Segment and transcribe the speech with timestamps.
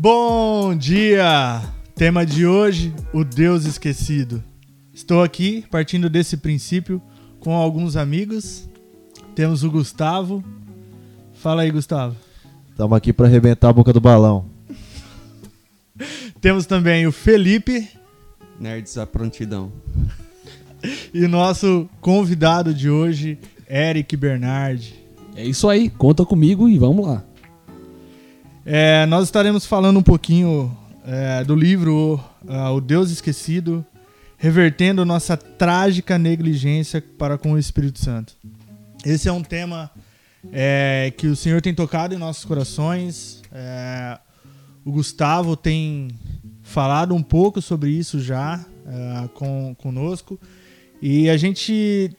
[0.00, 1.60] Bom dia!
[1.96, 4.40] Tema de hoje: o Deus esquecido.
[4.94, 7.02] Estou aqui partindo desse princípio
[7.40, 8.68] com alguns amigos.
[9.34, 10.44] Temos o Gustavo.
[11.32, 12.14] Fala aí, Gustavo.
[12.70, 14.46] Estamos aqui para arrebentar a boca do balão.
[16.40, 17.88] Temos também o Felipe.
[18.60, 19.72] Nerds à prontidão.
[21.12, 23.36] E o nosso convidado de hoje,
[23.68, 24.94] Eric Bernardi.
[25.34, 27.24] É isso aí, conta comigo e vamos lá.
[28.70, 33.82] É, nós estaremos falando um pouquinho é, do livro uh, O Deus Esquecido,
[34.36, 38.34] revertendo nossa trágica negligência para com o Espírito Santo.
[39.06, 39.90] Esse é um tema
[40.52, 43.40] é, que o Senhor tem tocado em nossos corações.
[43.50, 44.18] É,
[44.84, 46.10] o Gustavo tem
[46.62, 50.38] falado um pouco sobre isso já é, com, conosco.
[51.00, 52.14] E a gente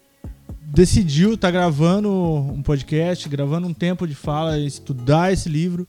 [0.64, 5.88] decidiu estar tá gravando um podcast, gravando um tempo de fala, estudar esse livro,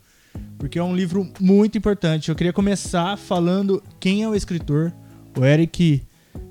[0.59, 2.29] porque é um livro muito importante.
[2.29, 4.92] Eu queria começar falando quem é o escritor.
[5.39, 6.03] O Eric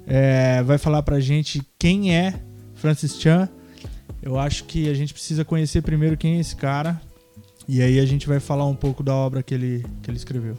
[0.07, 2.33] é, vai falar pra gente quem é
[2.75, 3.47] Francis Chan.
[4.21, 6.99] Eu acho que a gente precisa conhecer primeiro quem é esse cara.
[7.67, 10.57] E aí a gente vai falar um pouco da obra que ele, que ele escreveu.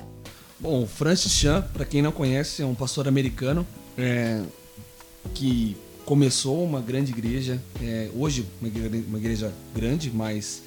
[0.60, 3.66] Bom, Francis Chan, para quem não conhece, é um pastor americano
[3.98, 4.42] é,
[5.34, 10.62] que começou uma grande igreja, é, hoje uma igreja, uma igreja grande, mas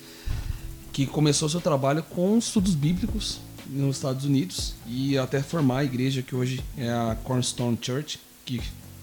[0.93, 6.21] que começou seu trabalho com estudos bíblicos nos Estados Unidos e até formar a igreja
[6.21, 8.61] que hoje é a Cornerstone Church, que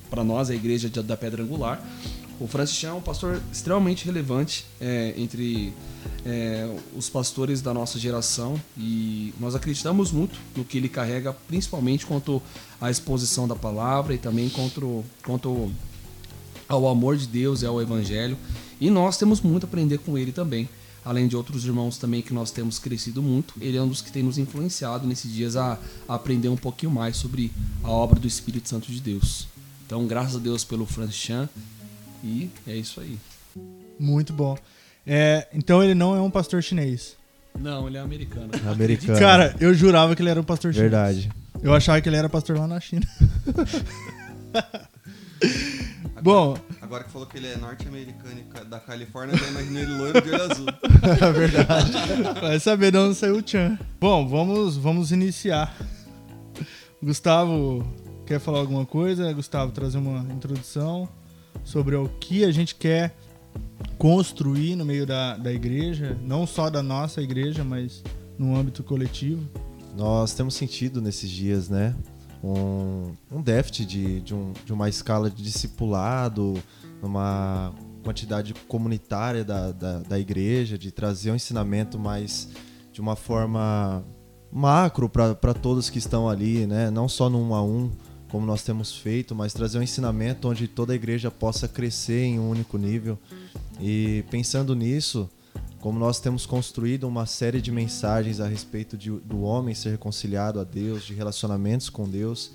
[0.08, 1.84] para nós é a igreja da Pedra Angular.
[2.38, 5.74] O Francis Chan é um pastor extremamente relevante é, entre
[6.24, 12.06] é, os pastores da nossa geração e nós acreditamos muito no que ele carrega, principalmente
[12.06, 12.40] quanto
[12.80, 15.70] à exposição da palavra e também quanto, quanto
[16.68, 18.38] ao amor de Deus e ao Evangelho.
[18.80, 20.68] E nós temos muito a aprender com ele também.
[21.04, 24.12] Além de outros irmãos também que nós temos crescido muito, ele é um dos que
[24.12, 27.50] tem nos influenciado nesses dias a, a aprender um pouquinho mais sobre
[27.82, 29.48] a obra do Espírito Santo de Deus.
[29.86, 31.48] Então, graças a Deus pelo Francis Chan
[32.22, 33.18] e é isso aí.
[33.98, 34.56] Muito bom.
[35.06, 37.16] É, então ele não é um pastor chinês.
[37.58, 38.50] Não, ele é americano.
[38.70, 39.18] Americano.
[39.18, 40.90] Cara, eu jurava que ele era um pastor chinês.
[40.90, 41.30] Verdade.
[41.62, 43.06] Eu achava que ele era pastor lá na China.
[46.22, 46.56] Bom.
[46.90, 50.28] Agora que falou que ele é norte-americano e da Califórnia, eu imaginei ele loiro de
[50.28, 50.66] olho azul.
[51.22, 51.92] É verdade.
[52.40, 53.78] Vai saber de onde saiu o Chan.
[54.00, 55.72] Bom, vamos, vamos iniciar.
[57.00, 57.86] Gustavo,
[58.26, 59.32] quer falar alguma coisa?
[59.32, 61.08] Gustavo, trazer uma introdução
[61.62, 63.16] sobre o que a gente quer
[63.96, 68.02] construir no meio da, da igreja, não só da nossa igreja, mas
[68.36, 69.48] no âmbito coletivo.
[69.96, 71.94] Nós temos sentido nesses dias, né?
[72.42, 76.60] um, um déficit de, de, um, de uma escala de discipulado,
[77.06, 77.72] uma
[78.02, 82.48] quantidade comunitária da, da, da igreja, de trazer um ensinamento mais
[82.92, 84.04] de uma forma
[84.52, 86.90] macro para todos que estão ali, né?
[86.90, 87.90] não só no um a um,
[88.30, 92.38] como nós temos feito, mas trazer um ensinamento onde toda a igreja possa crescer em
[92.38, 93.18] um único nível.
[93.80, 95.28] E pensando nisso,
[95.80, 100.60] como nós temos construído uma série de mensagens a respeito de, do homem ser reconciliado
[100.60, 102.52] a Deus, de relacionamentos com Deus,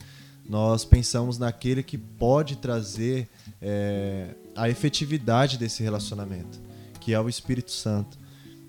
[0.47, 3.27] nós pensamos naquele que pode trazer
[3.61, 6.59] é, a efetividade desse relacionamento,
[6.99, 8.17] que é o Espírito Santo.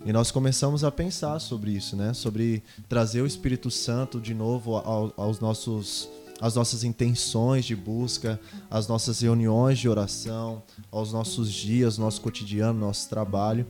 [0.05, 2.15] E nós começamos a pensar sobre isso, né?
[2.15, 6.09] Sobre trazer o Espírito Santo de novo ao, aos nossos
[6.41, 8.39] as nossas intenções de busca,
[8.71, 13.67] as nossas reuniões de oração, aos nossos dias, nosso cotidiano, nosso trabalho.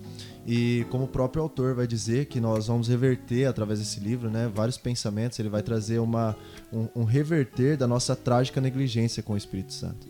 [0.47, 4.51] E como o próprio autor vai dizer que nós vamos reverter através desse livro, né,
[4.53, 6.37] vários pensamentos, ele vai trazer uma,
[6.73, 10.07] um, um reverter da nossa trágica negligência com o Espírito Santo.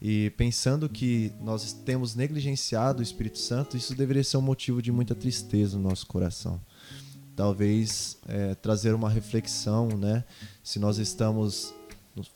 [0.00, 4.90] E pensando que nós temos negligenciado o Espírito Santo, isso deveria ser um motivo de
[4.90, 6.58] muita tristeza no nosso coração.
[7.36, 10.24] Talvez é, trazer uma reflexão, né?
[10.62, 11.74] Se nós estamos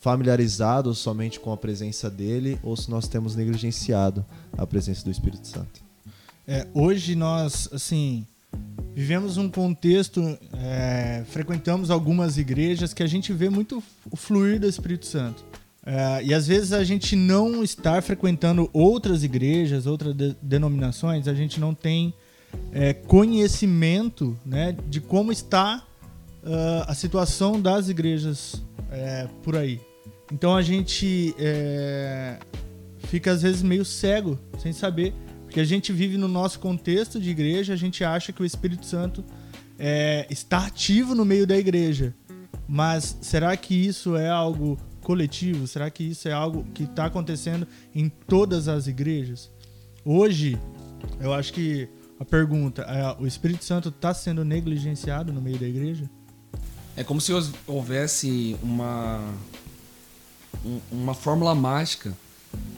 [0.00, 4.24] familiarizados somente com a presença dele ou se nós temos negligenciado
[4.56, 5.82] a presença do Espírito Santo.
[6.46, 8.26] É, hoje nós, assim,
[8.94, 10.20] vivemos um contexto,
[10.52, 15.44] é, frequentamos algumas igrejas que a gente vê muito o fluir do Espírito Santo.
[15.86, 21.34] É, e às vezes a gente não estar frequentando outras igrejas, outras de denominações, a
[21.34, 22.14] gente não tem
[22.72, 25.84] é, conhecimento né, de como está
[26.44, 29.80] uh, a situação das igrejas é, por aí.
[30.32, 32.38] Então a gente é,
[32.98, 35.14] fica às vezes meio cego, sem saber,
[35.44, 38.86] porque a gente vive no nosso contexto de igreja, a gente acha que o Espírito
[38.86, 39.24] Santo
[39.78, 42.14] é, está ativo no meio da igreja.
[42.66, 45.66] Mas será que isso é algo coletivo?
[45.66, 49.50] Será que isso é algo que está acontecendo em todas as igrejas?
[50.04, 50.58] Hoje,
[51.20, 51.88] eu acho que
[52.18, 56.08] a pergunta é: o Espírito Santo está sendo negligenciado no meio da igreja?
[56.96, 57.32] É como se
[57.66, 59.20] houvesse uma
[60.64, 62.12] um, uma fórmula mágica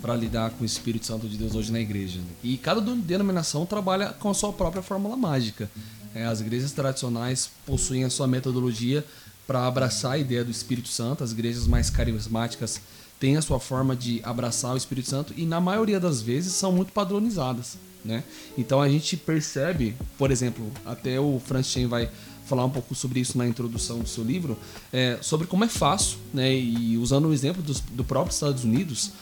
[0.01, 2.19] para lidar com o Espírito Santo de Deus hoje na igreja.
[2.19, 2.27] Né?
[2.43, 5.71] E cada denominação trabalha com a sua própria fórmula mágica.
[6.15, 9.05] É, as igrejas tradicionais possuem a sua metodologia
[9.47, 12.81] para abraçar a ideia do Espírito Santo, as igrejas mais carismáticas
[13.21, 16.73] têm a sua forma de abraçar o Espírito Santo e na maioria das vezes são
[16.73, 17.79] muito padronizadas.
[18.05, 18.23] Né?
[18.59, 22.11] Então a gente percebe, por exemplo, até o Franz Chen vai
[22.47, 24.57] falar um pouco sobre isso na introdução do seu livro,
[24.93, 29.13] é, sobre como é fácil, né, e usando o exemplo dos, do próprio Estados Unidos,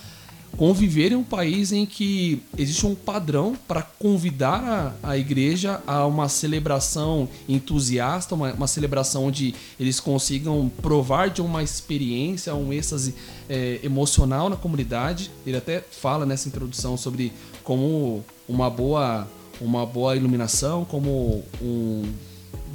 [0.57, 6.07] conviver em um país em que existe um padrão para convidar a, a, igreja a
[6.07, 13.15] uma celebração entusiasta, uma, uma, celebração onde eles consigam provar de uma experiência, um êxtase
[13.49, 15.31] é, emocional na comunidade.
[15.47, 17.33] Ele até fala nessa introdução sobre
[17.63, 19.29] como uma boa,
[19.61, 22.05] uma boa iluminação, como um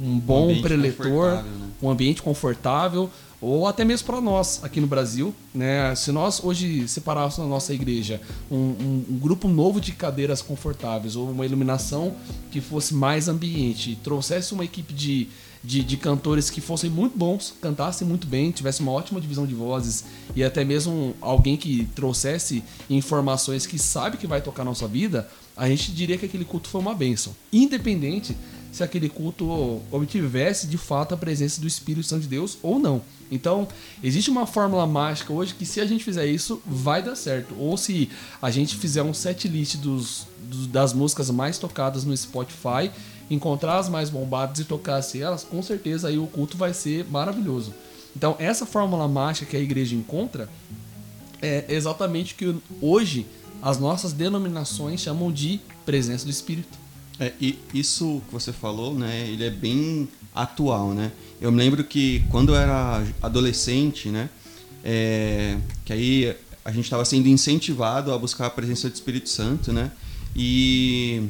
[0.00, 1.44] um bom um preletor, né?
[1.82, 3.10] um ambiente confortável,
[3.40, 5.94] ou até mesmo para nós aqui no Brasil, né?
[5.94, 8.20] Se nós hoje separássemos na nossa igreja
[8.50, 12.14] um, um, um, grupo novo de cadeiras confortáveis ou uma iluminação
[12.50, 15.26] que fosse mais ambiente, trouxesse uma equipe de,
[15.64, 19.54] de, de, cantores que fossem muito bons, cantassem muito bem, tivesse uma ótima divisão de
[19.54, 20.04] vozes
[20.36, 25.26] e até mesmo alguém que trouxesse informações que sabe que vai tocar na nossa vida,
[25.56, 27.34] a gente diria que aquele culto foi uma bênção.
[27.50, 28.36] Independente
[28.70, 33.02] se aquele culto obtivesse de fato a presença do Espírito Santo de Deus ou não.
[33.30, 33.68] Então,
[34.02, 37.54] existe uma fórmula mágica hoje que se a gente fizer isso, vai dar certo.
[37.58, 38.10] Ou se
[38.42, 42.90] a gente fizer um set list dos, dos das músicas mais tocadas no Spotify,
[43.30, 47.72] encontrar as mais bombadas e tocasse elas, com certeza aí o culto vai ser maravilhoso.
[48.16, 50.48] Então, essa fórmula mágica que a igreja encontra
[51.40, 53.26] é exatamente o que hoje
[53.62, 56.78] as nossas denominações chamam de presença do Espírito.
[57.20, 61.12] É, e isso que você falou, né, ele é bem atual, né?
[61.38, 64.30] Eu me lembro que quando eu era adolescente, né,
[64.82, 66.34] é, que aí
[66.64, 69.90] a gente estava sendo incentivado a buscar a presença do Espírito Santo, né?
[70.34, 71.22] E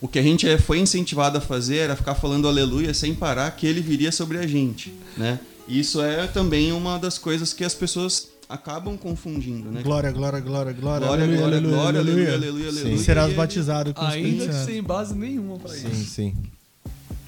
[0.00, 3.50] o que a gente é, foi incentivado a fazer era ficar falando aleluia sem parar
[3.50, 5.38] que ele viria sobre a gente, né?
[5.68, 9.82] Isso é também uma das coisas que as pessoas acabam confundindo, né?
[9.82, 11.06] Glória, glória, glória, glória.
[11.06, 12.80] Glória, aleluia, glória, aleluia, glória, aleluia, aleluia, aleluia.
[12.82, 13.04] aleluia.
[13.04, 15.88] Serás batizado com Ainda sem base nenhuma para isso.
[15.88, 16.34] Sim, sim.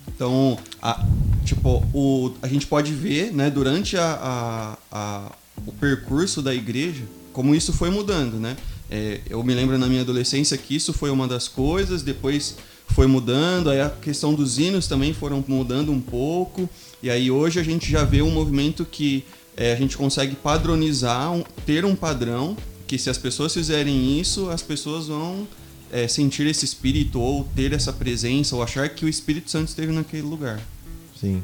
[0.08, 1.06] Então, a,
[1.44, 5.32] tipo, o, a gente pode ver, né, durante a, a, a,
[5.66, 8.56] o percurso da igreja, como isso foi mudando, né?
[8.90, 12.56] É, eu me lembro na minha adolescência que isso foi uma das coisas, depois
[12.88, 16.68] foi mudando, aí a questão dos hinos também foram mudando um pouco,
[17.02, 19.24] e aí hoje a gente já vê um movimento que
[19.58, 22.56] é, a gente consegue padronizar, um, ter um padrão
[22.86, 25.48] que se as pessoas fizerem isso, as pessoas vão
[25.90, 29.92] é, sentir esse espírito ou ter essa presença ou achar que o Espírito Santo esteve
[29.92, 30.60] naquele lugar.
[31.20, 31.42] Sim.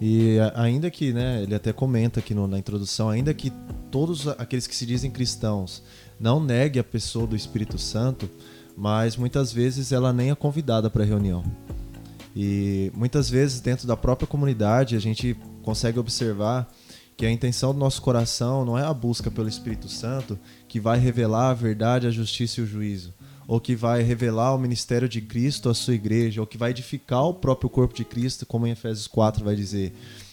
[0.00, 3.52] E ainda que, né, ele até comenta aqui no, na introdução, ainda que
[3.90, 5.82] todos aqueles que se dizem cristãos
[6.18, 8.30] não neguem a pessoa do Espírito Santo,
[8.74, 11.44] mas muitas vezes ela nem é convidada para a reunião.
[12.34, 16.66] E muitas vezes dentro da própria comunidade a gente consegue observar
[17.20, 20.98] que a intenção do nosso coração não é a busca pelo Espírito Santo que vai
[20.98, 23.12] revelar a verdade, a justiça e o juízo,
[23.46, 27.26] ou que vai revelar o ministério de Cristo à sua igreja, ou que vai edificar
[27.26, 29.92] o próprio corpo de Cristo, como em Efésios 4 vai dizer.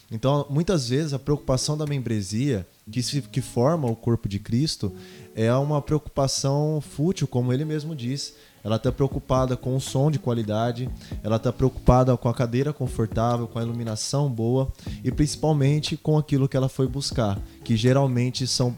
[0.09, 4.93] Então, muitas vezes a preocupação da membresia, que, se, que forma o corpo de Cristo,
[5.35, 10.19] é uma preocupação fútil, como ele mesmo diz, ela está preocupada com o som de
[10.19, 10.89] qualidade,
[11.23, 14.71] ela está preocupada com a cadeira confortável, com a iluminação boa
[15.03, 18.75] e principalmente com aquilo que ela foi buscar, que geralmente são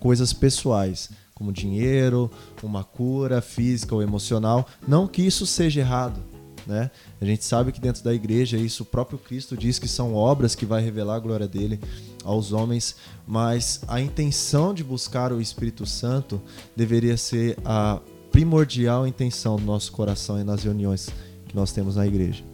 [0.00, 2.30] coisas pessoais, como dinheiro,
[2.62, 4.66] uma cura física ou emocional.
[4.86, 6.20] Não que isso seja errado,
[6.66, 6.90] né?
[7.20, 10.54] A gente sabe que dentro da igreja isso o próprio Cristo diz que são obras
[10.54, 11.80] que vai revelar a glória dele
[12.24, 16.40] aos homens, mas a intenção de buscar o Espírito Santo
[16.76, 18.00] deveria ser a
[18.38, 21.08] primordial intenção do nosso coração e nas reuniões
[21.48, 22.44] que nós temos na igreja.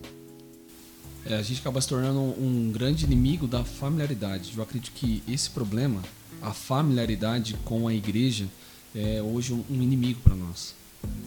[1.26, 4.54] É, a gente acaba se tornando um, grande inimigo da familiaridade.
[4.56, 6.00] Eu acredito que esse problema,
[6.40, 8.46] a familiaridade com a igreja,
[8.96, 10.74] é hoje um, um inimigo para nós.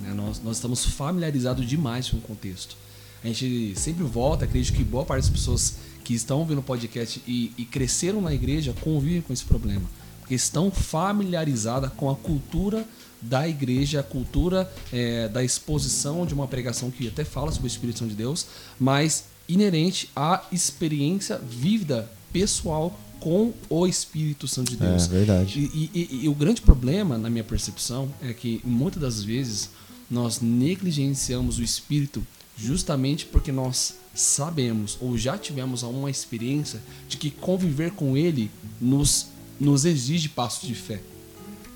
[0.01, 0.11] Né?
[0.15, 0.41] nós.
[0.43, 2.75] Nós estamos familiarizados demais com o contexto.
[3.23, 7.21] A gente sempre volta, acredito que boa parte das pessoas que estão ouvindo o podcast
[7.27, 9.87] e, e cresceram na igreja convivem com esse problema.
[10.19, 12.83] Porque estão familiarizadas com a cultura
[13.21, 17.69] da igreja, a cultura é, da exposição de uma pregação que até fala sobre o
[17.69, 18.45] Espírito Santo de Deus,
[18.79, 25.05] mas inerente à experiência vívida, pessoal com o Espírito Santo de Deus.
[25.05, 25.59] É verdade.
[25.59, 29.69] E, e, e, o grande problema, na minha percepção, é que muitas das vezes
[30.09, 32.25] nós negligenciamos o Espírito
[32.57, 38.49] justamente porque nós sabemos ou já tivemos uma experiência de que conviver com Ele
[38.81, 39.27] nos,
[39.59, 41.01] nos exige passos de fé.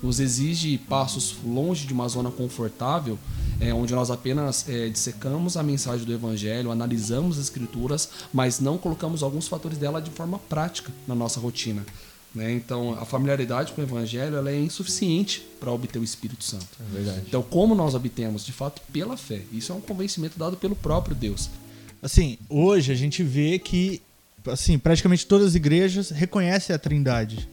[0.02, 3.18] Nos exige passos longe de uma zona confortável,
[3.60, 8.76] é, onde nós apenas é, dissecamos a mensagem do Evangelho, analisamos as Escrituras, mas não
[8.76, 11.84] colocamos alguns fatores dela de forma prática na nossa rotina.
[12.34, 12.52] Né?
[12.52, 16.66] Então, a familiaridade com o Evangelho ela é insuficiente para obter o Espírito Santo.
[16.80, 17.22] É verdade.
[17.28, 18.44] Então, como nós obtemos?
[18.44, 19.42] De fato, pela fé.
[19.52, 21.50] Isso é um convencimento dado pelo próprio Deus.
[22.02, 24.02] Assim, hoje a gente vê que
[24.46, 27.48] assim, praticamente todas as igrejas reconhecem a Trindade.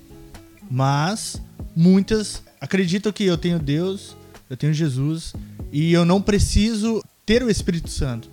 [0.69, 1.41] Mas
[1.79, 4.13] muitas acreditam que eu tenho Deus,
[4.49, 5.33] eu tenho Jesus
[5.71, 8.29] e eu não preciso ter o Espírito Santo.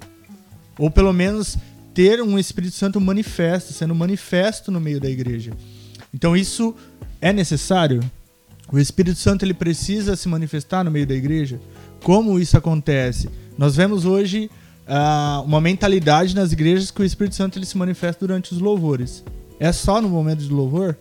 [0.76, 1.56] Ou pelo menos
[1.94, 5.52] ter um Espírito Santo manifesto, sendo manifesto no meio da igreja.
[6.12, 6.74] Então isso
[7.20, 8.00] é necessário?
[8.72, 11.60] O Espírito Santo ele precisa se manifestar no meio da igreja?
[12.02, 13.30] Como isso acontece?
[13.56, 14.50] Nós vemos hoje
[14.88, 19.22] uh, uma mentalidade nas igrejas que o Espírito Santo ele se manifesta durante os louvores.
[19.60, 20.98] É só no momento de louvor?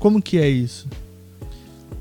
[0.00, 0.88] Como que é isso?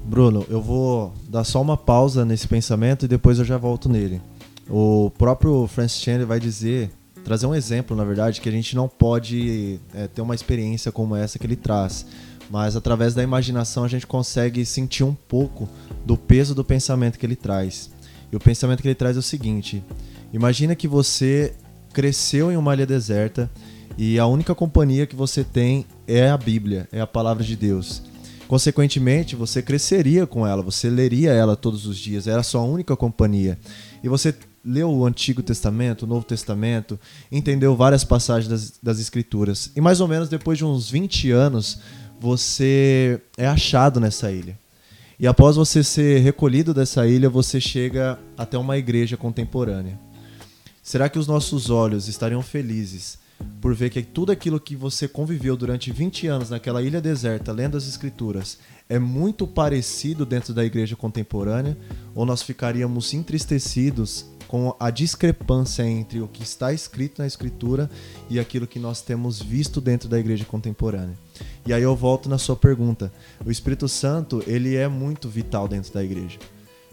[0.05, 4.21] Bruno, eu vou dar só uma pausa nesse pensamento e depois eu já volto nele.
[4.69, 6.91] O próprio Francis Chandler vai dizer,
[7.23, 11.15] trazer um exemplo, na verdade, que a gente não pode é, ter uma experiência como
[11.15, 12.05] essa que ele traz
[12.49, 15.67] mas através da imaginação a gente consegue sentir um pouco
[16.05, 17.91] do peso do pensamento que ele traz.
[18.31, 19.83] E o pensamento que ele traz é o seguinte:
[20.31, 21.53] imagina que você
[21.93, 23.49] cresceu em uma ilha deserta
[23.97, 28.03] e a única companhia que você tem é a Bíblia, é a palavra de Deus.
[28.47, 32.95] Consequentemente, você cresceria com ela, você leria ela todos os dias, era a sua única
[32.95, 33.57] companhia.
[34.03, 36.99] E você leu o Antigo Testamento, o Novo Testamento,
[37.31, 39.71] entendeu várias passagens das, das Escrituras.
[39.75, 41.79] E mais ou menos depois de uns 20 anos,
[42.19, 44.57] você é achado nessa ilha.
[45.19, 49.99] E após você ser recolhido dessa ilha, você chega até uma igreja contemporânea.
[50.83, 53.17] Será que os nossos olhos estariam felizes
[53.61, 57.77] por ver que tudo aquilo que você conviveu durante 20 anos naquela ilha deserta, lendo
[57.77, 61.77] as escrituras, é muito parecido dentro da igreja contemporânea?
[62.13, 67.89] Ou nós ficaríamos entristecidos com a discrepância entre o que está escrito na escritura
[68.29, 71.17] e aquilo que nós temos visto dentro da igreja contemporânea?
[71.65, 73.11] E aí eu volto na sua pergunta.
[73.43, 76.37] O Espírito Santo, ele é muito vital dentro da igreja.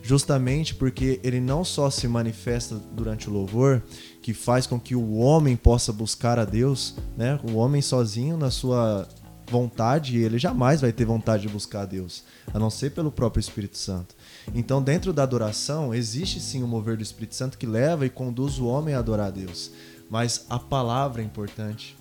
[0.02, 3.82] Justamente porque ele não só se manifesta durante o louvor,
[4.22, 7.38] que faz com que o homem possa buscar a Deus, né?
[7.42, 9.06] O homem sozinho na sua
[9.50, 12.24] vontade, ele jamais vai ter vontade de buscar a Deus,
[12.54, 14.14] a não ser pelo próprio Espírito Santo.
[14.54, 18.58] Então, dentro da adoração, existe sim o mover do Espírito Santo que leva e conduz
[18.58, 19.72] o homem a adorar a Deus.
[20.08, 21.96] Mas a palavra é importante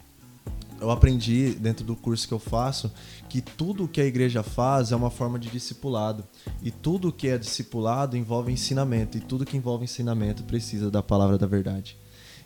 [0.82, 2.92] eu aprendi dentro do curso que eu faço
[3.30, 6.26] que tudo que a igreja faz é uma forma de discipulado.
[6.62, 9.16] E tudo que é discipulado envolve ensinamento.
[9.16, 11.98] E tudo que envolve ensinamento precisa da palavra da verdade.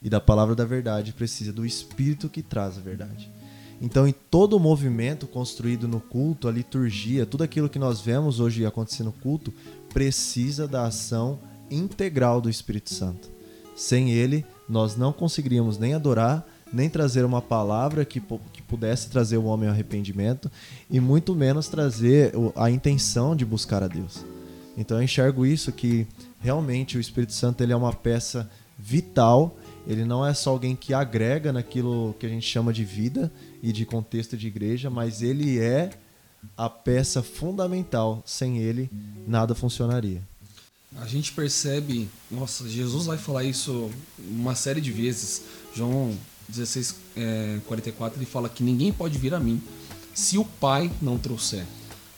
[0.05, 3.27] E da palavra da verdade precisa do Espírito que traz a verdade.
[3.81, 8.39] Então, em todo o movimento construído no culto, a liturgia, tudo aquilo que nós vemos
[8.39, 9.51] hoje acontecer no culto,
[9.91, 11.39] precisa da ação
[11.71, 13.31] integral do Espírito Santo.
[13.75, 18.21] Sem ele, nós não conseguiríamos nem adorar, nem trazer uma palavra que,
[18.53, 20.51] que pudesse trazer o homem ao arrependimento
[20.88, 24.24] e muito menos trazer a intenção de buscar a Deus.
[24.77, 26.05] Então eu enxergo isso que
[26.39, 28.47] realmente o Espírito Santo ele é uma peça
[28.77, 29.57] vital.
[29.87, 33.71] Ele não é só alguém que agrega naquilo que a gente chama de vida e
[33.71, 35.91] de contexto de igreja, mas ele é
[36.57, 38.23] a peça fundamental.
[38.25, 38.89] Sem ele,
[39.27, 40.21] nada funcionaria.
[40.97, 45.43] A gente percebe, nossa, Jesus vai falar isso uma série de vezes.
[45.75, 46.15] João
[46.47, 49.61] 16, é, 44, ele fala que ninguém pode vir a mim
[50.13, 51.65] se o Pai não trouxer.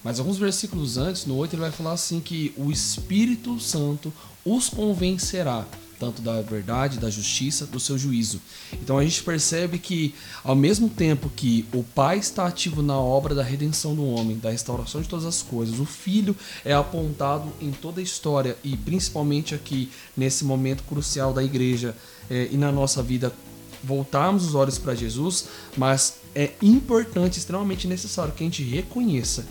[0.04, 4.14] Mas alguns versículos antes, no 8, ele vai falar assim que o Espírito Santo
[4.46, 5.66] os convencerá
[6.00, 8.40] tanto da verdade, da justiça, do seu juízo.
[8.74, 10.14] Então a gente percebe que,
[10.44, 14.50] ao mesmo tempo que o Pai está ativo na obra da redenção do homem, da
[14.50, 19.56] restauração de todas as coisas, o Filho é apontado em toda a história e principalmente
[19.56, 21.96] aqui nesse momento crucial da igreja
[22.30, 23.34] é, e na nossa vida
[23.84, 29.46] voltarmos os olhos para Jesus, mas é importante, extremamente necessário que a gente reconheça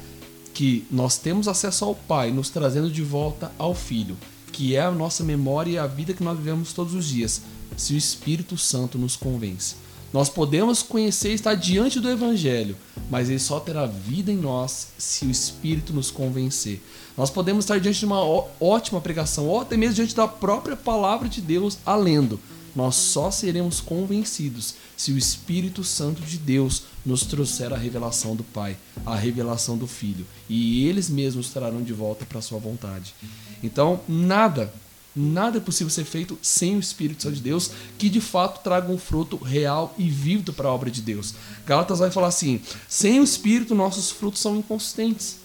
[0.53, 4.17] que nós temos acesso ao Pai, nos trazendo de volta ao Filho,
[4.57, 7.43] que é a nossa memória e a vida que nós vivemos todos os dias,
[7.77, 9.75] se o Espírito Santo nos convence.
[10.11, 12.75] Nós podemos conhecer e estar diante do Evangelho,
[13.11, 16.83] mas ele só terá vida em nós se o Espírito nos convencer.
[17.19, 18.23] Nós podemos estar diante de uma
[18.59, 22.41] ótima pregação, ou até mesmo diante da própria palavra de Deus, alendo,
[22.77, 28.45] nós só seremos convencidos se o Espírito Santo de Deus nos trouxer a revelação do
[28.45, 33.15] Pai, a revelação do Filho, e eles mesmos trarão de volta para a sua vontade.
[33.63, 34.73] Então, nada
[35.19, 38.93] Nada é possível ser feito sem o Espírito Santo de Deus, que de fato traga
[38.93, 41.33] um fruto real e vívido para a obra de Deus.
[41.65, 45.39] Gálatas vai falar assim: sem o Espírito, nossos frutos são inconsistentes.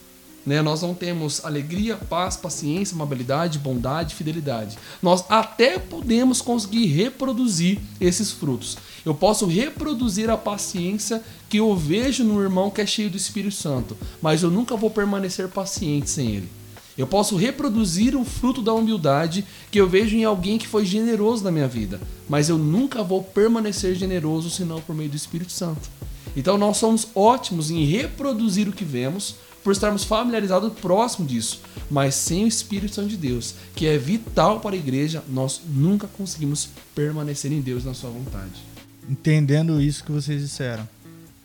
[0.45, 0.61] Né?
[0.61, 4.77] Nós não temos alegria, paz, paciência, amabilidade, bondade, fidelidade.
[5.01, 8.77] Nós até podemos conseguir reproduzir esses frutos.
[9.05, 13.55] Eu posso reproduzir a paciência que eu vejo no irmão que é cheio do Espírito
[13.55, 16.49] Santo, mas eu nunca vou permanecer paciente sem ele.
[16.97, 21.43] Eu posso reproduzir o fruto da humildade que eu vejo em alguém que foi generoso
[21.43, 25.89] na minha vida, mas eu nunca vou permanecer generoso senão por meio do Espírito Santo.
[26.35, 31.61] Então nós somos ótimos em reproduzir o que vemos, por estarmos familiarizados próximo disso.
[31.89, 36.07] Mas sem o Espírito Santo de Deus, que é vital para a igreja, nós nunca
[36.07, 38.63] conseguimos permanecer em Deus na sua vontade.
[39.09, 40.87] Entendendo isso que vocês disseram,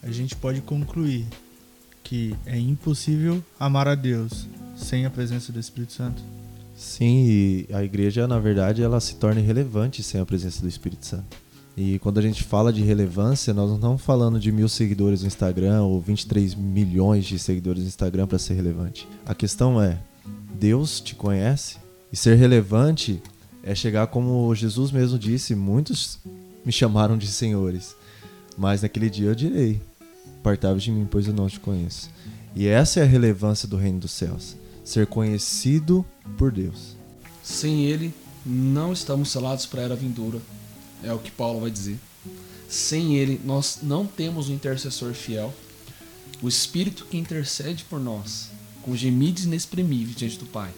[0.02, 1.26] a gente pode concluir
[2.04, 4.46] que é impossível amar a Deus
[4.76, 6.22] sem a presença do Espírito Santo.
[6.76, 11.06] Sim, e a igreja, na verdade, ela se torna irrelevante sem a presença do Espírito
[11.06, 11.36] Santo.
[11.76, 15.26] E quando a gente fala de relevância, nós não estamos falando de mil seguidores no
[15.26, 19.06] Instagram ou 23 milhões de seguidores no Instagram para ser relevante.
[19.26, 19.98] A questão é:
[20.58, 21.76] Deus te conhece?
[22.10, 23.22] E ser relevante
[23.62, 26.18] é chegar como Jesus mesmo disse: muitos
[26.64, 27.94] me chamaram de senhores,
[28.56, 29.82] mas naquele dia eu direi:
[30.42, 32.08] Partai de mim, pois eu não te conheço.
[32.54, 36.06] E essa é a relevância do reino dos céus: ser conhecido
[36.38, 36.96] por Deus.
[37.42, 38.14] Sem Ele,
[38.46, 40.40] não estamos selados para a era vindoura
[41.02, 41.98] é o que Paulo vai dizer.
[42.68, 45.54] Sem ele, nós não temos um intercessor fiel.
[46.42, 48.50] O Espírito que intercede por nós,
[48.82, 50.70] com gemidos inexprimíveis diante do Pai.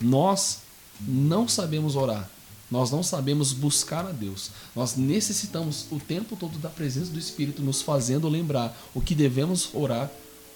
[0.00, 0.58] Nós
[1.00, 2.28] não sabemos orar.
[2.70, 4.50] Nós não sabemos buscar a Deus.
[4.76, 9.70] Nós necessitamos o tempo todo da presença do Espírito nos fazendo lembrar o que devemos
[9.74, 10.08] orar,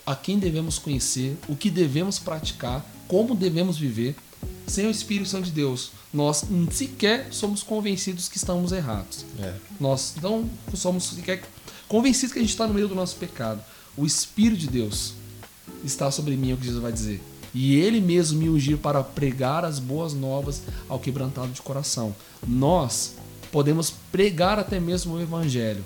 [0.06, 4.14] a quem devemos conhecer, o que devemos praticar, como devemos viver.
[4.66, 9.24] Sem o Espírito Santo de Deus, nós sequer somos convencidos que estamos errados.
[9.40, 9.54] É.
[9.80, 11.42] Nós não somos sequer
[11.88, 13.62] convencidos que a gente está no meio do nosso pecado.
[13.96, 15.14] O Espírito de Deus
[15.84, 17.22] está sobre mim, é o que Jesus vai dizer.
[17.54, 22.14] E ele mesmo me ungiu para pregar as boas novas ao quebrantado de coração.
[22.46, 23.14] Nós
[23.52, 25.84] podemos pregar até mesmo o Evangelho,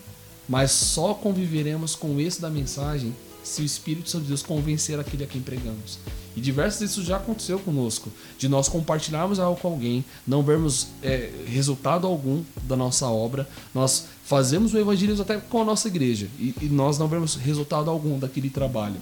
[0.49, 5.25] mas só conviveremos com esse da mensagem se o Espírito Santo de Deus convencer aquele
[5.25, 5.99] a quem pregamos.
[6.37, 10.89] E diversas vezes isso já aconteceu conosco, de nós compartilharmos algo com alguém, não vermos
[11.03, 16.29] é, resultado algum da nossa obra, nós fazemos o evangelismo até com a nossa igreja
[16.39, 18.97] e, e nós não vemos resultado algum daquele trabalho.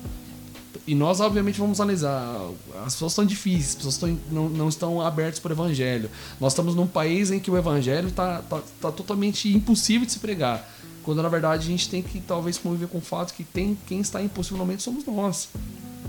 [0.87, 2.41] E nós, obviamente, vamos analisar.
[2.85, 6.09] As pessoas estão difíceis, as pessoas estão, não, não estão abertas para o evangelho.
[6.41, 10.21] Nós estamos num país em que o evangelho está tá, tá totalmente impossível de se
[10.21, 10.76] pregar.
[11.07, 14.01] Quando na verdade a gente tem que talvez conviver com o fato que tem quem
[14.01, 15.49] está impossivelmente somos nós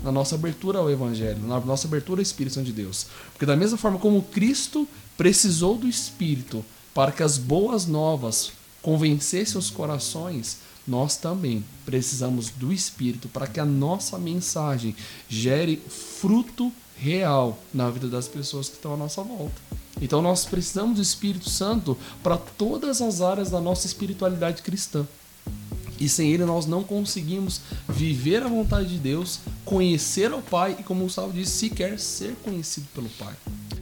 [0.02, 3.06] na nossa abertura ao Evangelho, na nossa abertura ao Espírito de Deus.
[3.32, 8.50] Porque da mesma forma como Cristo precisou do Espírito para que as boas novas
[8.82, 14.96] convencessem os corações, nós também precisamos do Espírito para que a nossa mensagem
[15.28, 19.62] gere fruto real na vida das pessoas que estão à nossa volta.
[20.00, 25.06] Então nós precisamos do Espírito Santo para todas as áreas da nossa espiritualidade cristã.
[26.00, 30.82] E sem ele nós não conseguimos viver a vontade de Deus, conhecer o Pai e,
[30.82, 33.34] como o Gustavo disse, sequer ser conhecido pelo Pai.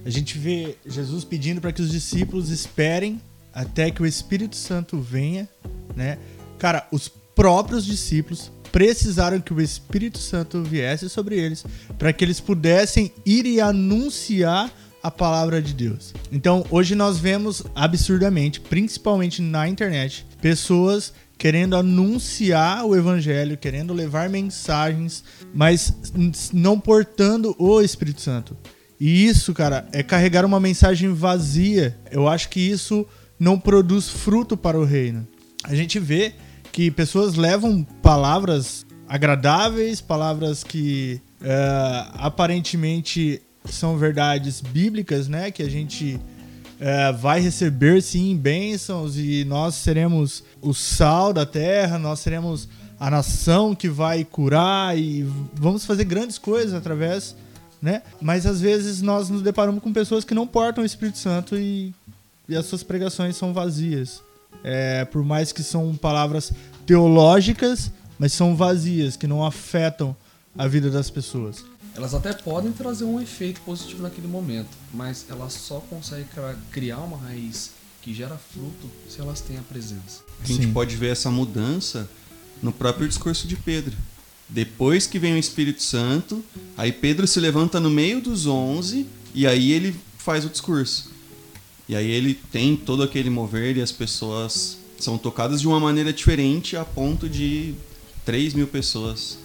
[0.05, 3.21] A gente vê Jesus pedindo para que os discípulos esperem
[3.53, 5.49] até que o Espírito Santo venha,
[5.95, 6.19] né?
[6.59, 11.65] Cara, os próprios discípulos precisaram que o Espírito Santo viesse sobre eles
[11.99, 14.73] para que eles pudessem ir e anunciar
[15.07, 16.13] a palavra de Deus.
[16.33, 24.29] Então, hoje nós vemos absurdamente, principalmente na internet, pessoas querendo anunciar o evangelho, querendo levar
[24.29, 25.23] mensagens,
[25.55, 25.95] mas
[26.53, 28.57] não portando o Espírito Santo.
[28.99, 31.97] E isso, cara, é carregar uma mensagem vazia.
[32.11, 33.07] Eu acho que isso
[33.39, 35.25] não produz fruto para o reino.
[35.63, 36.33] A gente vê
[36.73, 43.41] que pessoas levam palavras agradáveis, palavras que é, aparentemente
[43.75, 45.51] são verdades bíblicas, né?
[45.51, 46.21] Que a gente
[46.81, 53.11] é, vai receber sim bênçãos e nós seremos o sal da terra, nós seremos a
[53.11, 57.37] nação que vai curar e vamos fazer grandes coisas através,
[57.81, 58.03] né?
[58.21, 61.95] Mas às vezes nós nos deparamos com pessoas que não portam o Espírito Santo e,
[62.49, 64.23] e as suas pregações são vazias.
[64.65, 66.53] É, por mais que são palavras
[66.87, 70.17] teológicas, mas são vazias, que não afetam
[70.57, 71.65] a vida das pessoas.
[71.97, 76.27] Elas até podem trazer um efeito positivo naquele momento, mas elas só conseguem
[76.71, 77.71] criar uma raiz
[78.03, 80.23] que gera fruto se elas têm a presença.
[80.43, 80.73] A gente Sim.
[80.73, 82.09] pode ver essa mudança
[82.63, 83.97] no próprio discurso de Pedro.
[84.49, 86.45] Depois que vem o Espírito Santo,
[86.77, 91.11] aí Pedro se levanta no meio dos onze e aí ele faz o discurso.
[91.89, 96.13] E aí ele tem todo aquele mover e as pessoas são tocadas de uma maneira
[96.13, 97.75] diferente a ponto de
[98.25, 99.39] 3 mil pessoas.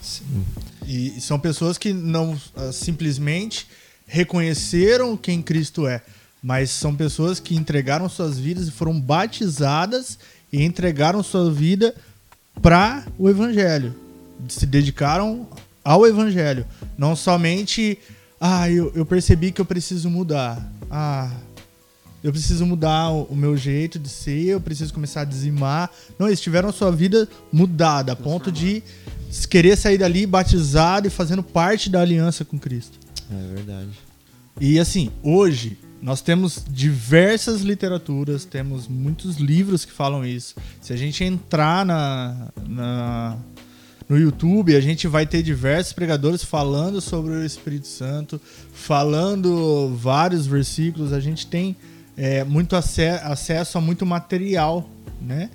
[0.00, 0.44] Sim.
[0.90, 3.66] E são pessoas que não ah, simplesmente
[4.06, 6.00] reconheceram quem Cristo é,
[6.42, 10.18] mas são pessoas que entregaram suas vidas e foram batizadas
[10.50, 11.94] e entregaram sua vida
[12.62, 13.94] para o Evangelho.
[14.48, 15.46] Se dedicaram
[15.84, 16.64] ao Evangelho.
[16.96, 17.98] Não somente,
[18.40, 20.72] ah, eu, eu percebi que eu preciso mudar.
[20.90, 21.30] Ah,
[22.22, 25.90] eu preciso mudar o, meu jeito de ser, eu preciso começar a dizimar.
[26.18, 28.82] Não, eles tiveram a sua vida mudada, a ponto de
[29.48, 32.98] querer sair dali batizado e fazendo parte da aliança com Cristo.
[33.30, 33.90] É verdade.
[34.60, 40.54] E assim, hoje nós temos diversas literaturas, temos muitos livros que falam isso.
[40.80, 43.36] Se a gente entrar na, na,
[44.08, 48.40] no YouTube, a gente vai ter diversos pregadores falando sobre o Espírito Santo,
[48.72, 51.12] falando vários versículos.
[51.12, 51.76] A gente tem
[52.18, 54.90] é, muito ace acesso a muito material,
[55.22, 55.48] né?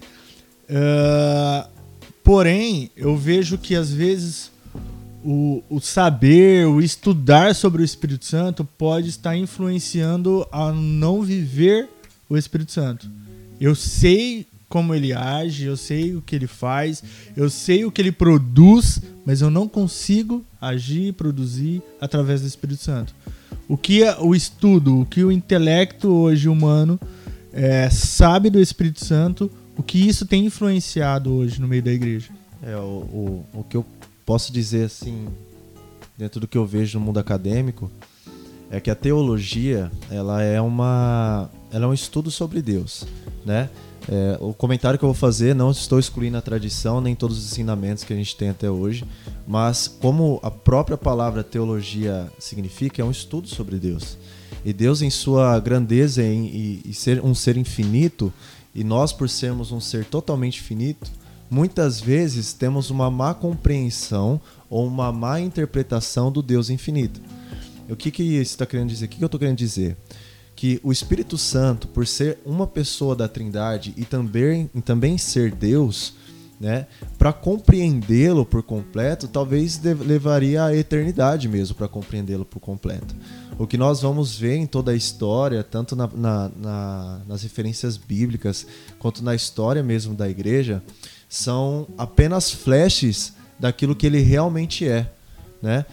[0.69, 1.69] Uh,
[2.23, 4.49] porém, eu vejo que às vezes
[5.25, 11.89] o, o saber, o estudar sobre o Espírito Santo pode estar influenciando a não viver
[12.29, 13.09] o Espírito Santo.
[13.59, 17.03] Eu sei como ele age, eu sei o que ele faz,
[17.35, 22.47] eu sei o que ele produz, mas eu não consigo agir e produzir através do
[22.47, 23.13] Espírito Santo.
[23.67, 26.99] O que é o estudo, o que o intelecto hoje humano
[27.51, 32.31] é, sabe do Espírito Santo, o que isso tem influenciado hoje no meio da igreja?
[32.61, 33.85] É, o, o, o que eu
[34.25, 35.27] posso dizer assim,
[36.17, 37.89] dentro do que eu vejo no mundo acadêmico,
[38.69, 43.05] é que a teologia ela é uma ela é um estudo sobre Deus,
[43.45, 43.69] né?
[44.09, 47.51] É, o comentário que eu vou fazer não estou excluindo a tradição nem todos os
[47.51, 49.05] ensinamentos que a gente tem até hoje,
[49.47, 54.17] mas como a própria palavra teologia significa, é um estudo sobre Deus.
[54.65, 58.31] E Deus em sua grandeza e, e ser um ser infinito,
[58.75, 61.11] e nós por sermos um ser totalmente finito,
[61.49, 64.39] muitas vezes temos uma má compreensão
[64.69, 67.21] ou uma má interpretação do Deus infinito.
[67.89, 69.05] O que, que isso está querendo dizer?
[69.05, 69.97] O que, que eu estou querendo dizer?
[70.55, 75.53] Que o Espírito Santo, por ser uma pessoa da Trindade e também, e também ser
[75.53, 76.13] Deus,
[76.59, 76.87] né,
[77.17, 83.13] para compreendê-lo por completo, talvez levaria a eternidade mesmo para compreendê-lo por completo.
[83.57, 87.97] O que nós vamos ver em toda a história, tanto na, na, na, nas referências
[87.97, 88.65] bíblicas
[88.97, 90.81] quanto na história mesmo da igreja,
[91.27, 95.11] são apenas flashes daquilo que ele realmente é,
[95.61, 95.85] né?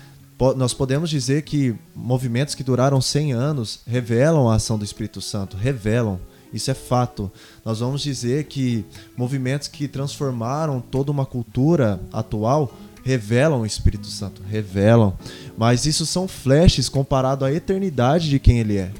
[0.57, 5.57] Nós podemos dizer que movimentos que duraram 100 anos revelam a ação do Espírito Santo,
[5.57, 6.19] revelam.
[6.53, 7.31] Isso é fato.
[7.65, 8.85] Nós vamos dizer que
[9.17, 12.73] movimentos que transformaram toda uma cultura atual
[13.05, 15.15] revelam o Espírito Santo, revelam.
[15.57, 18.91] Mas isso são flashes comparado à eternidade de quem ele é,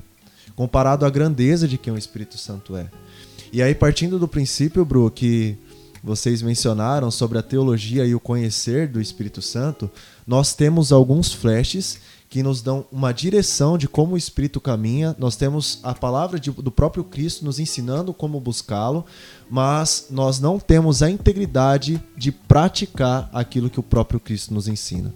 [0.55, 2.87] comparado à grandeza de quem o Espírito Santo é.
[3.53, 5.59] E aí, partindo do princípio, Bru, que
[6.03, 9.91] vocês mencionaram sobre a teologia e o conhecer do Espírito Santo,
[10.27, 11.99] nós temos alguns flashes
[12.31, 15.17] que nos dão uma direção de como o Espírito caminha.
[15.19, 19.05] Nós temos a palavra de, do próprio Cristo nos ensinando como buscá-lo,
[19.51, 25.13] mas nós não temos a integridade de praticar aquilo que o próprio Cristo nos ensina.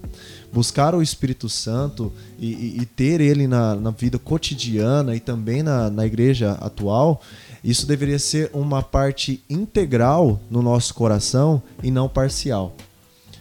[0.53, 5.63] Buscar o Espírito Santo e, e, e ter ele na, na, vida cotidiana e também
[5.63, 7.23] na, na igreja atual
[7.65, 12.77] isso deveria ser uma parte integral no nosso coração e não parcial.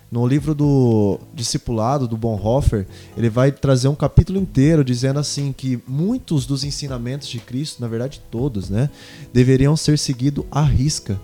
[0.10, 5.82] No livro do Discipulado, do Bonhoeffer, ele vai trazer um capítulo inteiro dizendo assim que
[5.88, 8.90] muitos dos ensinamentos de Cristo, na verdade todos, né,
[9.34, 11.20] deveriam ser seguidos à risca.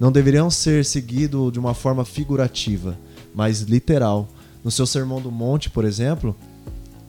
[0.00, 2.98] Não deveriam ser seguidos de uma forma figurativa,
[3.34, 4.26] mas literal.
[4.64, 6.34] No seu Sermão do Monte, por exemplo,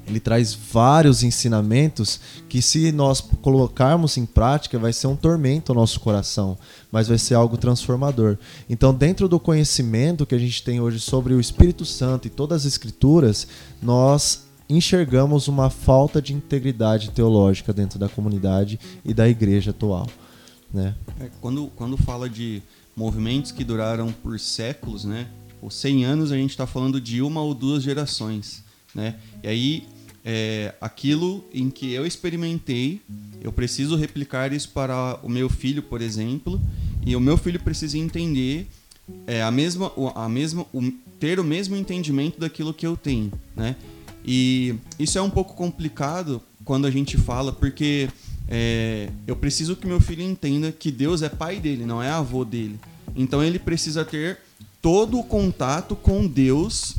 [0.06, 5.76] ele traz vários ensinamentos que, se nós colocarmos em prática, vai ser um tormento ao
[5.78, 6.58] nosso coração,
[6.92, 8.38] mas vai ser algo transformador.
[8.70, 12.62] Então, dentro do conhecimento que a gente tem hoje sobre o Espírito Santo e todas
[12.62, 13.48] as Escrituras,
[13.82, 20.08] nós enxergamos uma falta de integridade teológica dentro da comunidade e da igreja atual.
[20.74, 20.96] Né?
[21.20, 22.62] É, quando, quando fala de
[22.96, 25.28] movimentos que duraram por séculos, né?
[25.48, 28.63] Tipo, 100 anos, a gente está falando de uma ou duas gerações.
[28.94, 29.16] Né?
[29.44, 29.88] E aí
[30.24, 33.02] é, aquilo em que eu experimentei,
[33.42, 36.62] eu preciso replicar isso para o meu filho, por exemplo,
[37.06, 38.68] e o meu filho precisa entender
[39.28, 43.76] é, a mesma, a mesma, o, ter o mesmo entendimento daquilo que eu tenho, né?
[44.26, 48.08] E isso é um pouco complicado quando a gente fala, porque
[48.48, 52.46] é, eu preciso que meu filho entenda que Deus é pai dele, não é avô
[52.46, 52.80] dele.
[53.14, 54.40] Então ele precisa ter
[54.82, 56.96] todo o contato com Deus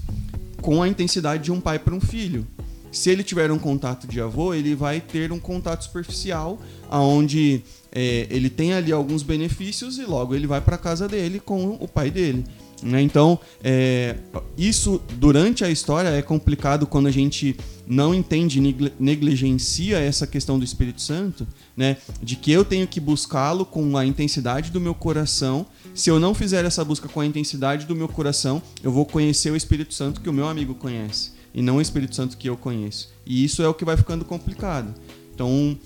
[0.64, 2.46] com a intensidade de um pai para um filho.
[2.90, 7.61] se ele tiver um contato de avô, ele vai ter um contato superficial, aonde
[7.92, 11.87] é, ele tem ali alguns benefícios e logo ele vai para casa dele com o
[11.87, 12.44] pai dele.
[12.83, 13.03] Né?
[13.03, 14.16] Então, é,
[14.57, 18.61] isso durante a história é complicado quando a gente não entende,
[18.98, 21.46] negligencia essa questão do Espírito Santo,
[21.77, 21.96] né?
[22.22, 25.66] de que eu tenho que buscá-lo com a intensidade do meu coração.
[25.95, 29.53] Se eu não fizer essa busca com a intensidade do meu coração, eu vou conhecer
[29.53, 32.57] o Espírito Santo que o meu amigo conhece e não o Espírito Santo que eu
[32.57, 33.11] conheço.
[33.25, 34.93] E isso é o que vai ficando complicado.
[35.33, 35.79] Então,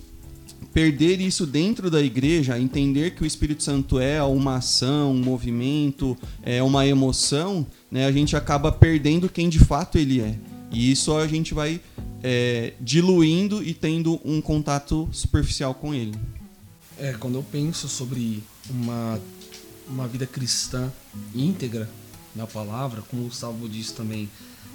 [0.73, 6.16] perder isso dentro da igreja, entender que o Espírito Santo é uma ação, um movimento,
[6.42, 10.38] é uma emoção, né, a gente acaba perdendo quem de fato ele é.
[10.73, 11.83] E isso a gente vai
[12.23, 16.14] é, diluindo e tendo um contato superficial com ele.
[16.99, 19.21] É, quando eu penso sobre uma,
[19.88, 20.92] uma vida cristã
[21.35, 21.88] íntegra
[22.35, 24.29] na palavra, como o Gustavo disse também,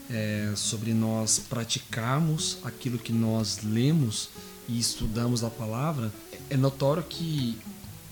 [0.10, 4.30] é, sobre nós praticarmos aquilo que nós lemos
[4.68, 6.12] e estudamos a palavra,
[6.50, 7.58] é notório que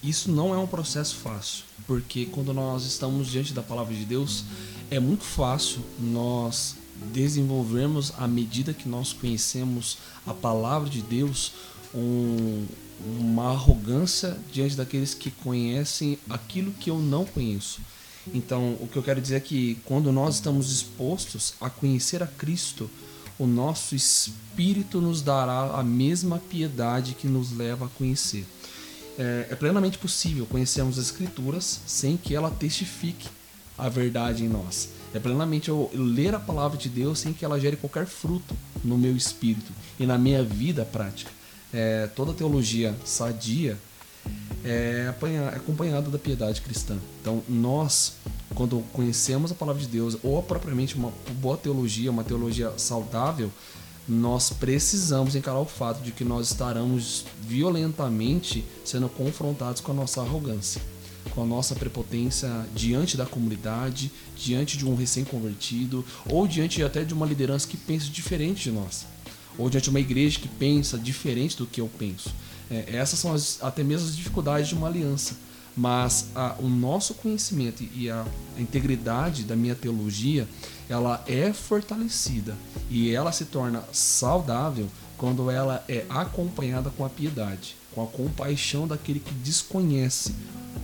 [0.04, 4.46] isso não é um processo fácil, porque quando nós estamos diante da palavra de Deus,
[4.90, 6.76] é muito fácil nós
[7.14, 11.54] desenvolvermos à medida que nós conhecemos a palavra de Deus
[11.94, 12.66] um,
[13.20, 17.82] uma arrogância diante daqueles que conhecem aquilo que eu não conheço.
[18.34, 22.28] Então, o que eu quero dizer é que quando nós estamos dispostos a conhecer a
[22.28, 22.90] Cristo,
[23.40, 28.46] o nosso espírito nos dará a mesma piedade que nos leva a conhecer.
[29.18, 33.28] É, é plenamente possível conhecermos as Escrituras sem que ela testifique
[33.78, 34.90] a verdade em nós.
[35.14, 38.98] É plenamente eu ler a palavra de Deus sem que ela gere qualquer fruto no
[38.98, 41.32] meu espírito e na minha vida prática.
[41.74, 43.78] É, toda teologia sadia
[44.64, 46.98] é, é acompanhada da piedade cristã.
[47.22, 48.14] Então, nós,
[48.54, 53.52] quando conhecemos a palavra de Deus, ou propriamente uma boa teologia, uma teologia saudável,
[54.08, 60.22] nós precisamos encarar o fato de que nós estaremos violentamente sendo confrontados com a nossa
[60.22, 60.82] arrogância,
[61.34, 67.14] com a nossa prepotência diante da comunidade, diante de um recém-convertido, ou diante até de
[67.14, 69.06] uma liderança que pensa diferente de nós,
[69.58, 72.34] ou diante de uma igreja que pensa diferente do que eu penso.
[72.70, 75.36] É, essas são as, até mesmo as dificuldades de uma aliança.
[75.76, 78.26] Mas a, o nosso conhecimento e a,
[78.58, 80.48] a integridade da minha teologia,
[80.90, 82.58] ela é fortalecida
[82.90, 84.88] e ela se torna saudável
[85.18, 90.34] quando ela é acompanhada com a piedade, com a compaixão daquele que desconhece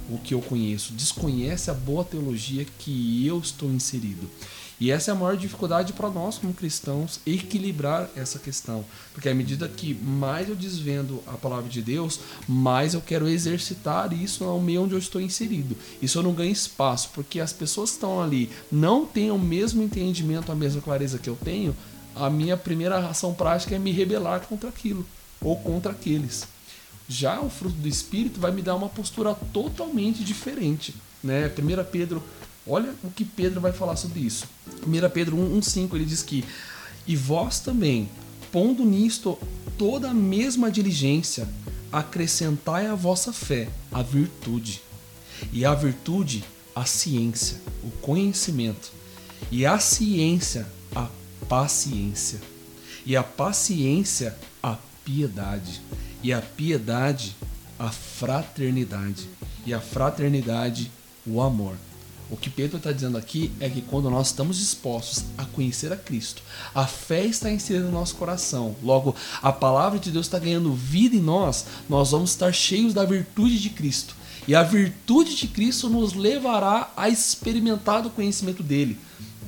[0.09, 4.29] o que eu conheço, desconhece a boa teologia que eu estou inserido.
[4.79, 8.85] E essa é a maior dificuldade para nós, como cristãos, equilibrar essa questão.
[9.11, 14.13] Porque à medida que mais eu desvendo a palavra de Deus, mais eu quero exercitar
[14.13, 15.75] isso no meio onde eu estou inserido.
[15.99, 19.81] Isso eu não ganho espaço, porque as pessoas que estão ali não têm o mesmo
[19.81, 21.75] entendimento, a mesma clareza que eu tenho.
[22.15, 25.05] A minha primeira ação prática é me rebelar contra aquilo
[25.41, 26.47] ou contra aqueles.
[27.09, 30.93] Já o fruto do Espírito vai me dar uma postura totalmente diferente.
[31.23, 31.47] Né?
[31.47, 32.23] 1 Pedro
[32.67, 34.45] Olha o que Pedro vai falar sobre isso.
[34.85, 36.43] 1 Pedro 1,5 ele diz que:
[37.05, 38.09] E vós também,
[38.51, 39.37] pondo nisto
[39.77, 41.47] toda a mesma diligência,
[41.91, 44.81] acrescentai à vossa fé a virtude,
[45.53, 46.43] e a virtude
[46.75, 48.91] a ciência, o conhecimento,
[49.49, 51.09] e a ciência a
[51.47, 52.39] paciência,
[53.05, 55.81] e a paciência a piedade,
[56.21, 57.35] e a piedade
[57.79, 59.29] a fraternidade,
[59.65, 60.91] e a fraternidade
[61.25, 61.75] o amor.
[62.29, 65.95] O que Pedro está dizendo aqui é que quando nós estamos dispostos a conhecer a
[65.95, 66.41] Cristo,
[66.75, 71.15] a fé está inserida no nosso coração, logo a palavra de Deus está ganhando vida
[71.15, 74.13] em nós, nós vamos estar cheios da virtude de Cristo.
[74.45, 78.97] E a virtude de Cristo nos levará a experimentar o conhecimento dele.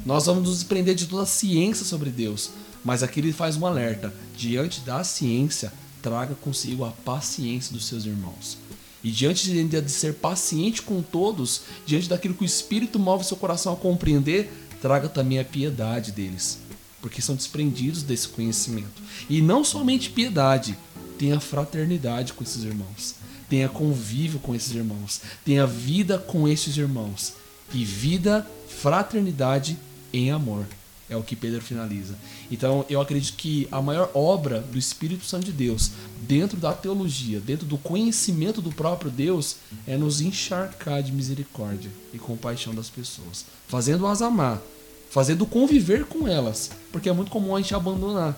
[0.06, 2.52] Nós vamos nos desprender de toda a ciência sobre Deus.
[2.84, 8.06] Mas aqui ele faz um alerta: diante da ciência, traga consigo a paciência dos seus
[8.06, 8.58] irmãos.
[9.04, 13.38] E diante de, de ser paciente com todos, diante daquilo que o Espírito move seu
[13.38, 16.60] coração a compreender, traga também a piedade deles,
[17.02, 19.02] porque são desprendidos desse conhecimento.
[19.30, 20.78] E não somente piedade,
[21.18, 23.16] tenha fraternidade com esses irmãos,
[23.50, 27.34] tenha convívio com esses irmãos, tenha vida com esses irmãos.
[27.74, 29.78] E vida, fraternidade
[30.12, 30.66] em amor.
[31.10, 32.16] É o que Pedro finaliza.
[32.52, 35.92] Então, eu acredito que a maior obra do Espírito Santo de Deus,
[36.22, 39.56] dentro da teologia, dentro do conhecimento do próprio Deus,
[39.88, 44.62] é nos encharcar de misericórdia e compaixão das pessoas, fazendo-as amar,
[45.10, 48.38] fazendo conviver com elas, porque é muito comum a gente abandonar.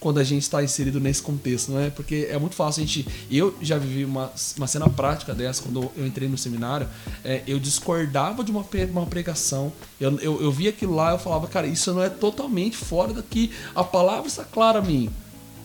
[0.00, 1.90] Quando a gente está inserido nesse contexto, não é?
[1.90, 3.06] Porque é muito fácil a gente.
[3.30, 6.88] Eu já vivi uma, uma cena prática dessa quando eu entrei no seminário.
[7.22, 9.70] É, eu discordava de uma, uma pregação.
[10.00, 13.52] Eu, eu, eu via aquilo lá eu falava, cara, isso não é totalmente fora daqui.
[13.74, 15.10] A palavra está clara a mim.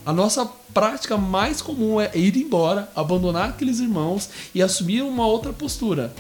[0.06, 5.54] A nossa prática mais comum é ir embora, abandonar aqueles irmãos e assumir uma outra
[5.54, 6.14] postura.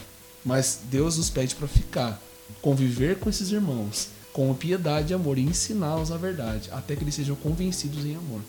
[0.43, 2.19] Mas Deus nos pede para ficar,
[2.62, 7.15] conviver com esses irmãos com piedade e amor e ensiná-los a verdade, até que eles
[7.15, 8.41] sejam convencidos em amor.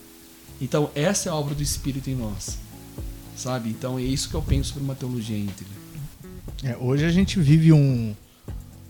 [0.61, 2.59] Então, essa é a obra do Espírito em nós.
[3.37, 3.70] Sabe?
[3.70, 5.72] Então, é isso que eu penso sobre uma teologia íntegra.
[6.64, 8.16] É, hoje a gente vive um,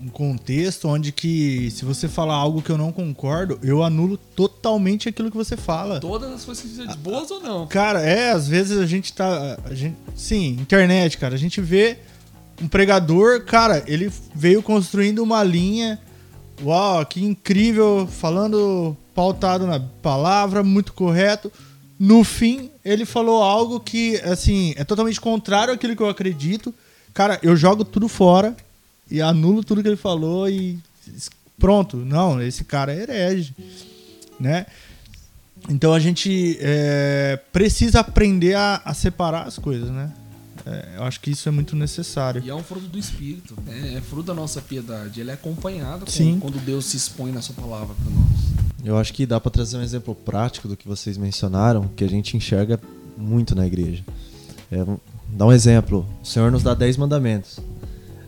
[0.01, 5.07] um contexto onde que se você falar algo que eu não concordo, eu anulo totalmente
[5.07, 6.01] aquilo que você fala.
[6.01, 7.67] Todas as coisas que sejam boas ou não.
[7.67, 9.59] Cara, é, às vezes a gente tá.
[9.67, 11.35] A gente, sim, internet, cara.
[11.35, 11.99] A gente vê
[12.63, 16.01] um pregador, cara, ele veio construindo uma linha
[16.63, 21.53] Uau, que incrível, falando pautado na palavra, muito correto.
[21.99, 26.75] No fim, ele falou algo que, assim, é totalmente contrário àquilo que eu acredito.
[27.15, 28.55] Cara, eu jogo tudo fora
[29.11, 30.79] e anulo tudo que ele falou e
[31.59, 31.97] pronto.
[31.97, 33.55] Não, esse cara é herege,
[34.39, 34.67] né?
[35.69, 40.13] Então a gente é, precisa aprender a, a separar as coisas, né?
[40.67, 42.43] É, eu acho que isso é muito necessário.
[42.45, 45.21] E é um fruto do Espírito, é, é fruto da nossa piedade.
[45.21, 48.57] Ele é acompanhado com, quando Deus se expõe na sua palavra para nós.
[48.85, 52.09] Eu acho que dá para trazer um exemplo prático do que vocês mencionaram, que a
[52.09, 52.81] gente enxerga
[53.17, 54.05] muito na igreja.
[54.71, 54.85] É,
[55.29, 56.05] dá um exemplo.
[56.21, 57.61] O Senhor nos dá dez mandamentos.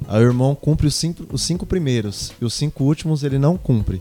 [0.07, 3.57] Aí o irmão cumpre os cinco, os cinco primeiros e os cinco últimos ele não
[3.57, 4.01] cumpre.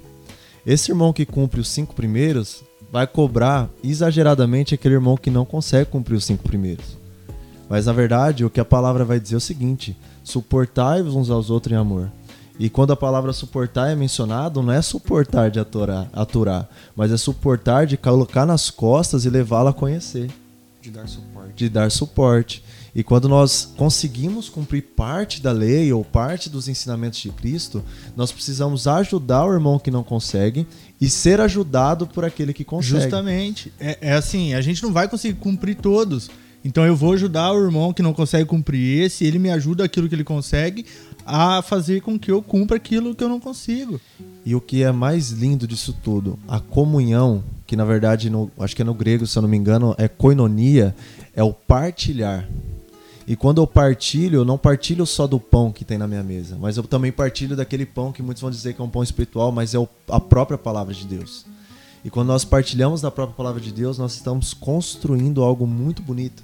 [0.65, 5.89] Esse irmão que cumpre os cinco primeiros vai cobrar exageradamente aquele irmão que não consegue
[5.89, 6.96] cumprir os cinco primeiros.
[7.69, 11.49] Mas na verdade, o que a palavra vai dizer é o seguinte: suportai-vos uns aos
[11.49, 12.11] outros em amor.
[12.59, 17.17] E quando a palavra suportar é mencionado, não é suportar de aturar, aturar, mas é
[17.17, 20.31] suportar de colocar nas costas e levá-la a conhecer.
[20.81, 21.53] De dar suporte.
[21.55, 22.63] De dar suporte.
[22.95, 27.83] E quando nós conseguimos cumprir parte da lei ou parte dos ensinamentos de Cristo,
[28.15, 30.65] nós precisamos ajudar o irmão que não consegue
[30.99, 33.01] e ser ajudado por aquele que consegue.
[33.01, 33.71] Justamente.
[33.79, 36.31] É, é assim, a gente não vai conseguir cumprir todos.
[36.63, 40.09] Então eu vou ajudar o irmão que não consegue cumprir esse, ele me ajuda aquilo
[40.09, 40.85] que ele consegue
[41.25, 43.99] a fazer com que eu cumpra aquilo que eu não consigo.
[44.45, 48.75] E o que é mais lindo disso tudo, a comunhão, que na verdade no, acho
[48.75, 50.95] que é no grego, se eu não me engano, é koinonia,
[51.35, 52.47] é o partilhar.
[53.27, 56.57] E quando eu partilho, eu não partilho só do pão que tem na minha mesa,
[56.57, 59.51] mas eu também partilho daquele pão que muitos vão dizer que é um pão espiritual,
[59.51, 61.45] mas é a própria palavra de Deus.
[62.07, 66.41] E quando nós partilhamos da própria palavra de Deus, nós estamos construindo algo muito bonito.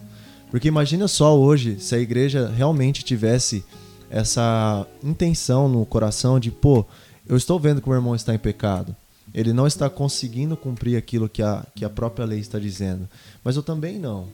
[0.52, 3.64] Porque imagina só hoje se a igreja realmente tivesse
[4.10, 6.86] essa intenção no coração de, pô,
[7.26, 8.94] eu estou vendo que o meu irmão está em pecado.
[9.34, 13.08] Ele não está conseguindo cumprir aquilo que a, que a própria lei está dizendo.
[13.42, 14.28] Mas eu também não.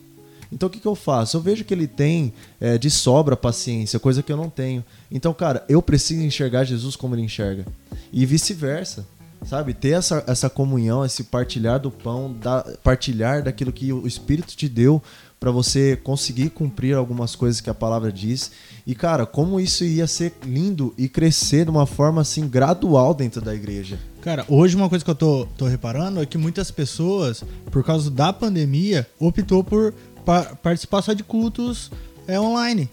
[0.50, 1.36] Então o que, que eu faço?
[1.36, 4.84] Eu vejo que ele tem é, de sobra paciência, coisa que eu não tenho.
[5.08, 7.64] Então, cara, eu preciso enxergar Jesus como ele enxerga.
[8.12, 9.06] E vice-versa.
[9.44, 9.72] Sabe?
[9.72, 14.68] Ter essa, essa comunhão, esse partilhar do pão, da, partilhar daquilo que o Espírito te
[14.68, 15.02] deu
[15.40, 18.52] para você conseguir cumprir algumas coisas que a palavra diz.
[18.86, 23.40] E cara, como isso ia ser lindo e crescer de uma forma assim gradual dentro
[23.40, 23.98] da igreja.
[24.20, 28.10] Cara, hoje uma coisa que eu tô, tô reparando é que muitas pessoas, por causa
[28.10, 29.94] da pandemia, optou por
[30.26, 31.90] pa participar só de cultos
[32.28, 32.90] é, online.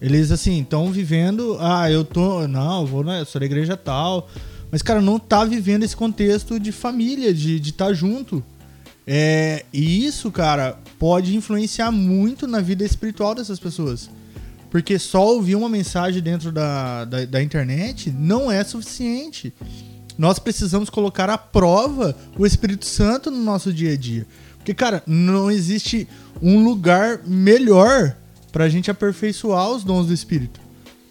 [0.00, 4.26] Eles assim, estão vivendo, ah, eu tô, não, eu vou, né, sou da igreja tal,
[4.74, 8.42] mas cara, não tá vivendo esse contexto de família, de estar tá junto.
[9.06, 14.10] É, e isso, cara, pode influenciar muito na vida espiritual dessas pessoas.
[14.70, 19.54] Porque só ouvir uma mensagem dentro da, da, da internet não é suficiente.
[20.18, 24.26] Nós precisamos colocar à prova o Espírito Santo no nosso dia a dia.
[24.56, 26.08] Porque, cara, não existe
[26.42, 28.16] um lugar melhor
[28.50, 30.60] pra gente aperfeiçoar os dons do Espírito.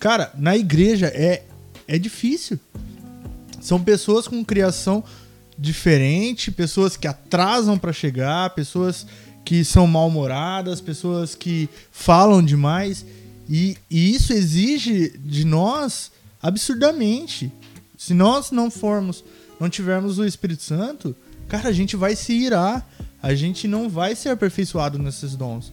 [0.01, 1.43] Cara, na igreja é,
[1.87, 2.59] é difícil.
[3.63, 5.01] São pessoas com criação
[5.57, 9.07] diferente, pessoas que atrasam para chegar, pessoas
[9.45, 13.05] que são mal-humoradas, pessoas que falam demais.
[13.49, 17.49] E, e, isso exige de nós absurdamente.
[17.97, 19.23] Se nós não formos,
[19.57, 21.15] não tivermos o Espírito Santo,
[21.47, 22.85] cara, a gente vai se irar.
[23.21, 25.71] A gente não vai ser aperfeiçoado nesses dons.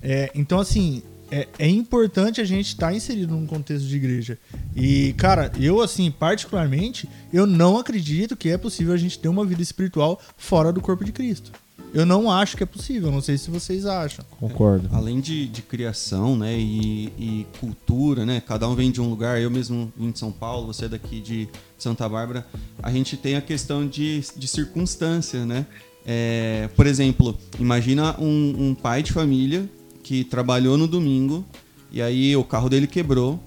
[0.00, 1.02] É, então, assim,
[1.32, 4.38] é, é, importante a gente estar tá inserido num contexto de igreja.
[4.76, 9.46] E, cara, eu, assim, particularmente, eu não acredito que é possível a gente ter uma
[9.46, 11.50] vida espiritual fora do corpo de Cristo.
[11.94, 14.24] Eu não acho que é possível, não sei se vocês acham.
[14.38, 14.88] Concordo.
[14.92, 19.08] É, além de, de criação, né, e, e, cultura, né, cada um vem de um
[19.08, 22.46] lugar, eu mesmo vim de São Paulo, você é daqui de Santa Bárbara,
[22.82, 25.66] a gente tem a questão de, de circunstância, né,
[26.04, 29.68] É, por exemplo, imagina um, um pai de família
[30.02, 31.44] que trabalhou no domingo
[31.90, 33.38] e aí o carro dele quebrou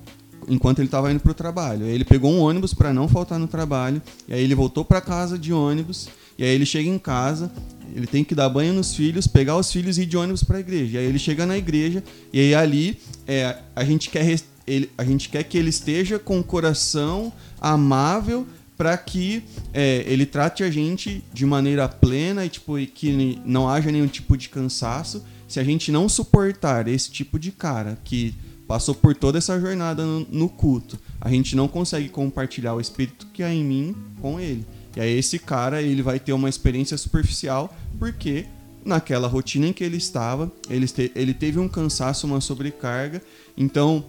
[0.47, 1.85] enquanto ele estava indo para o trabalho.
[1.85, 5.37] Ele pegou um ônibus para não faltar no trabalho, e aí ele voltou para casa
[5.37, 7.51] de ônibus, e aí ele chega em casa,
[7.95, 10.57] ele tem que dar banho nos filhos, pegar os filhos e ir de ônibus para
[10.57, 10.95] a igreja.
[10.95, 15.03] E aí ele chega na igreja, e aí ali é, a, gente quer ele, a
[15.03, 18.45] gente quer que ele esteja com o coração amável
[18.77, 19.41] para que
[19.73, 24.07] é, ele trate a gente de maneira plena e tipo, e que não haja nenhum
[24.07, 25.23] tipo de cansaço.
[25.55, 28.35] Se a gente não suportar esse tipo de cara que
[28.67, 33.25] passou por toda essa jornada no, no, culto, a gente não consegue compartilhar o espírito
[33.27, 34.65] que há em mim com ele.
[34.97, 38.47] E aí esse cara ele vai ter uma experiência superficial porque
[38.83, 43.21] naquela rotina em que ele estava, ele, te, ele teve um cansaço, uma sobrecarga.
[43.55, 44.03] Então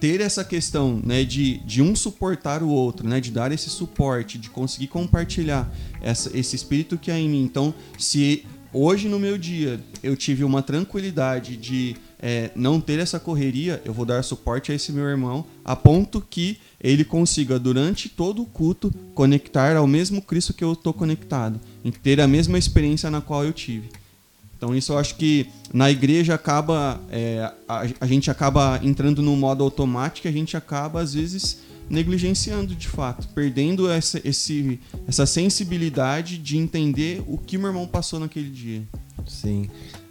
[0.00, 4.38] ter essa questão né, de, de um suportar o outro, né, de dar esse suporte,
[4.38, 7.42] de conseguir compartilhar essa, esse espírito que há em mim.
[7.42, 13.20] Então, se hoje no meu dia eu tive uma tranquilidade de é, não ter essa
[13.20, 18.08] correria, eu vou dar suporte a esse meu irmão a ponto que ele consiga, durante
[18.08, 22.58] todo o culto, conectar ao mesmo Cristo que eu estou conectado, e ter a mesma
[22.58, 23.88] experiência na qual eu tive.
[24.56, 29.36] Então isso eu acho que na igreja acaba é, a, a, gente acaba entrando no
[29.36, 36.38] modo automático, a gente acaba às vezes negligenciando de fato, perdendo essa, esse, essa sensibilidade
[36.38, 38.82] de entender o que meu irmão passou naquele dia.
[39.26, 39.68] Sim.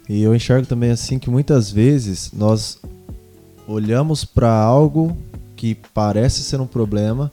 [0.08, 2.78] E eu enxergo também assim que muitas vezes nós
[3.66, 5.16] olhamos para algo
[5.56, 7.32] que parece ser um problema,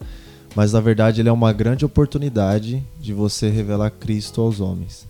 [0.56, 5.08] mas na verdade ele é uma grande oportunidade de você revelar Cristo aos homens.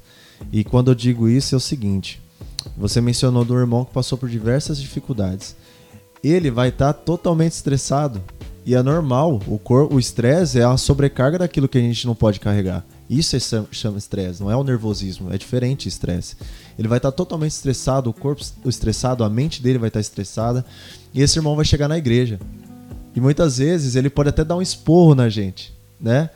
[0.51, 2.21] E quando eu digo isso é o seguinte:
[2.77, 5.55] você mencionou do irmão que passou por diversas dificuldades.
[6.23, 8.21] Ele vai estar tá totalmente estressado.
[8.65, 9.59] E é normal, o
[9.93, 12.85] o estresse é a sobrecarga daquilo que a gente não pode carregar.
[13.09, 13.39] Isso é
[13.71, 16.35] chama estresse, não é o nervosismo, é diferente estresse.
[16.79, 20.01] Ele vai estar tá totalmente estressado, o corpo estressado, a mente dele vai estar tá
[20.01, 20.65] estressada,
[21.13, 22.39] e esse irmão vai chegar na igreja.
[23.15, 26.29] E muitas vezes ele pode até dar um esporro na gente, né?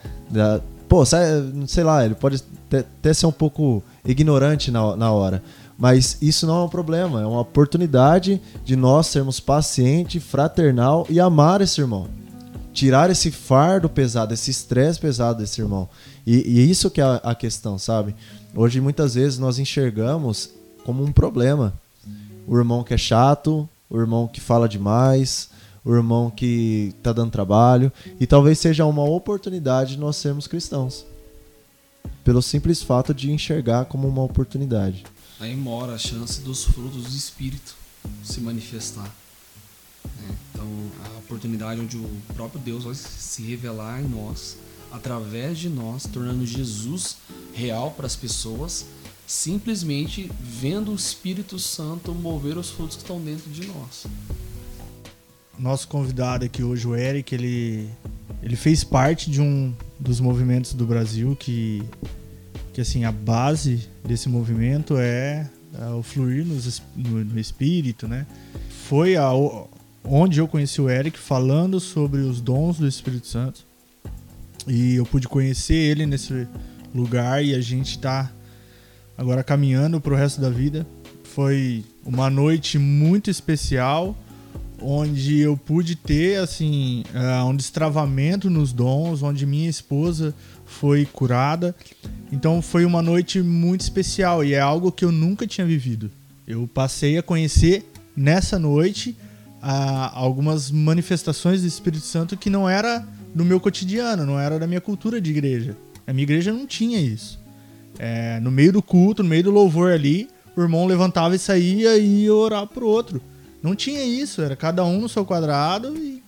[0.88, 5.42] Pô, sei lá, ele pode até ser um pouco ignorante na, na hora.
[5.78, 11.20] Mas isso não é um problema, é uma oportunidade de nós sermos paciente, fraternal e
[11.20, 12.08] amar esse irmão.
[12.74, 15.88] Tirar esse fardo pesado, esse estresse pesado desse irmão.
[16.26, 18.16] E, e isso que é a, a questão, sabe?
[18.56, 20.50] Hoje muitas vezes nós enxergamos
[20.84, 21.74] como um problema.
[22.48, 25.50] O irmão que é chato, o irmão que fala demais,
[25.86, 27.92] o irmão que está dando trabalho.
[28.20, 31.06] E talvez seja uma oportunidade de nós sermos cristãos
[32.28, 35.06] pelo simples fato de enxergar como uma oportunidade.
[35.40, 37.74] Aí mora a chance dos frutos do Espírito
[38.22, 39.10] se manifestar.
[40.04, 40.36] Né?
[40.52, 40.68] Então,
[41.06, 44.58] a oportunidade onde o próprio Deus vai se revelar em nós,
[44.92, 47.16] através de nós, tornando Jesus
[47.54, 48.88] real para as pessoas,
[49.26, 54.06] simplesmente vendo o Espírito Santo mover os frutos que estão dentro de nós.
[55.58, 57.90] Nosso convidado aqui hoje, o Eric, ele,
[58.44, 61.84] ele fez parte de um dos movimentos do Brasil que
[62.74, 65.50] que assim a base desse movimento é,
[65.82, 68.28] é o fluir no, no, espírito, né?
[68.88, 69.32] Foi a,
[70.04, 73.66] onde eu conheci o Eric falando sobre os dons do Espírito Santo
[74.68, 76.48] e eu pude conhecer ele nesse
[76.94, 78.32] lugar e a gente está
[79.18, 80.86] agora caminhando para o resto da vida.
[81.24, 84.16] Foi uma noite muito especial
[84.82, 90.34] onde eu pude ter assim uh, um destravamento nos dons, onde minha esposa
[90.66, 91.76] foi curada.
[92.32, 96.12] Então foi uma noite muito especial e é algo que eu nunca tinha vivido.
[96.48, 99.16] Eu passei a conhecer nessa noite
[99.62, 104.68] a, algumas manifestações do Espírito Santo que não era do meu cotidiano, não era da
[104.68, 105.76] minha cultura de igreja.
[106.06, 107.40] A minha igreja não tinha isso.
[108.00, 111.98] É, no meio do culto, no meio do louvor ali, o irmão levantava e saía
[111.98, 113.22] e ia orar pro outro.
[113.68, 116.24] Não tinha isso, era cada um no seu quadrado e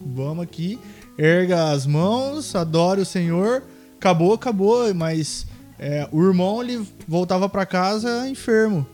[0.00, 0.78] vamos aqui
[1.18, 3.62] erga as mãos, adore o Senhor,
[3.98, 5.46] acabou, acabou, mas
[5.78, 8.86] é, o irmão ele voltava para casa enfermo.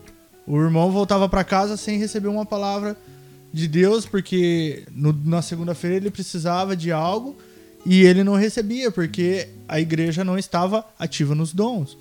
[0.45, 2.97] O irmão voltava para casa sem receber uma palavra
[3.53, 7.37] de Deus, porque no, na segunda-feira ele precisava de algo
[7.87, 11.97] e ele não recebia, porque a igreja não estava ativa nos dons.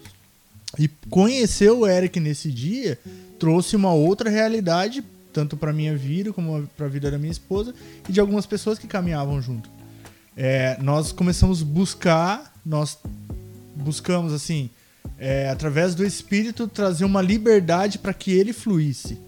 [0.80, 2.98] E conhecer o Eric nesse dia
[3.38, 5.04] trouxe uma outra realidade,
[5.38, 7.72] tanto para minha vida como para a vida da minha esposa
[8.10, 9.70] e de algumas pessoas que caminhavam junto
[10.38, 13.00] é, nós começamos a buscar, nós
[13.76, 14.70] buscamos assim,
[15.18, 19.20] é, através do Espírito, trazer uma liberdade para que ele fluísse.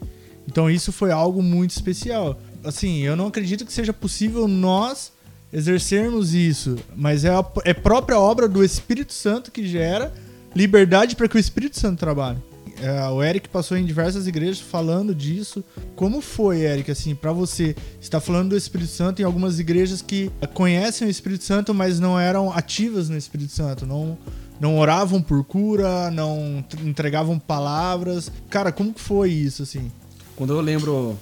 [0.47, 2.39] Então isso foi algo muito especial.
[2.63, 5.11] Assim, eu não acredito que seja possível nós
[5.51, 10.13] exercermos isso, mas é a é própria obra do Espírito Santo que gera
[10.55, 12.37] liberdade para que o Espírito Santo trabalhe.
[12.81, 15.63] É, o Eric passou em diversas igrejas falando disso.
[15.95, 17.75] Como foi, Eric, assim, para você?
[17.99, 22.19] está falando do Espírito Santo em algumas igrejas que conhecem o Espírito Santo, mas não
[22.19, 24.17] eram ativas no Espírito Santo, não
[24.59, 28.29] não oravam por cura, não entregavam palavras.
[28.49, 29.89] Cara, como que foi isso assim?
[30.35, 31.17] Quando eu lembro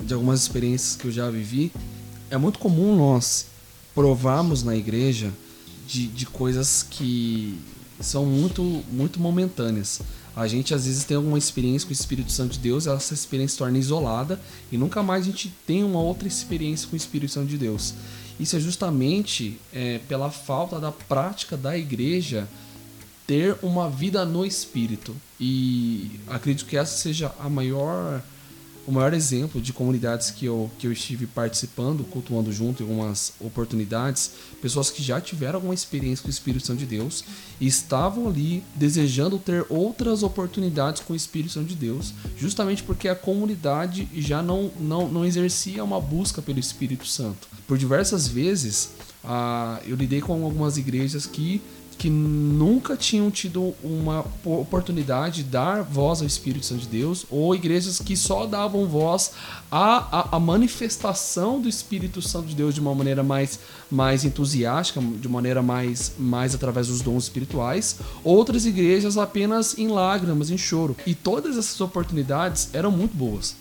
[0.00, 1.72] de algumas experiências que eu já vivi,
[2.28, 3.46] é muito comum nós
[3.94, 5.30] provarmos na igreja
[5.86, 7.56] de, de coisas que
[8.00, 10.00] são muito muito momentâneas.
[10.34, 13.52] A gente às vezes tem alguma experiência com o Espírito Santo de Deus, essa experiência
[13.52, 17.32] se torna isolada e nunca mais a gente tem uma outra experiência com o Espírito
[17.32, 17.94] Santo de Deus.
[18.40, 22.48] Isso é justamente é, pela falta da prática da igreja
[23.26, 25.14] ter uma vida no Espírito.
[25.38, 28.22] E acredito que essa seja a maior
[28.86, 33.32] o maior exemplo de comunidades que eu, que eu estive participando, cultuando junto em algumas
[33.40, 37.24] oportunidades, pessoas que já tiveram alguma experiência com o Espírito Santo de Deus
[37.60, 43.08] e estavam ali desejando ter outras oportunidades com o Espírito Santo de Deus, justamente porque
[43.08, 47.48] a comunidade já não, não, não exercia uma busca pelo Espírito Santo.
[47.66, 48.90] Por diversas vezes,
[49.24, 51.62] ah, eu lidei com algumas igrejas que
[52.02, 57.54] que nunca tinham tido uma oportunidade de dar voz ao Espírito Santo de Deus, ou
[57.54, 59.30] igrejas que só davam voz
[59.70, 65.00] à, à, à, manifestação do Espírito Santo de Deus de uma maneira mais, mais entusiástica,
[65.00, 70.96] de maneira mais, mais através dos dons espirituais, outras igrejas apenas em lágrimas, em choro.
[71.06, 73.54] E todas essas oportunidades eram muito boas.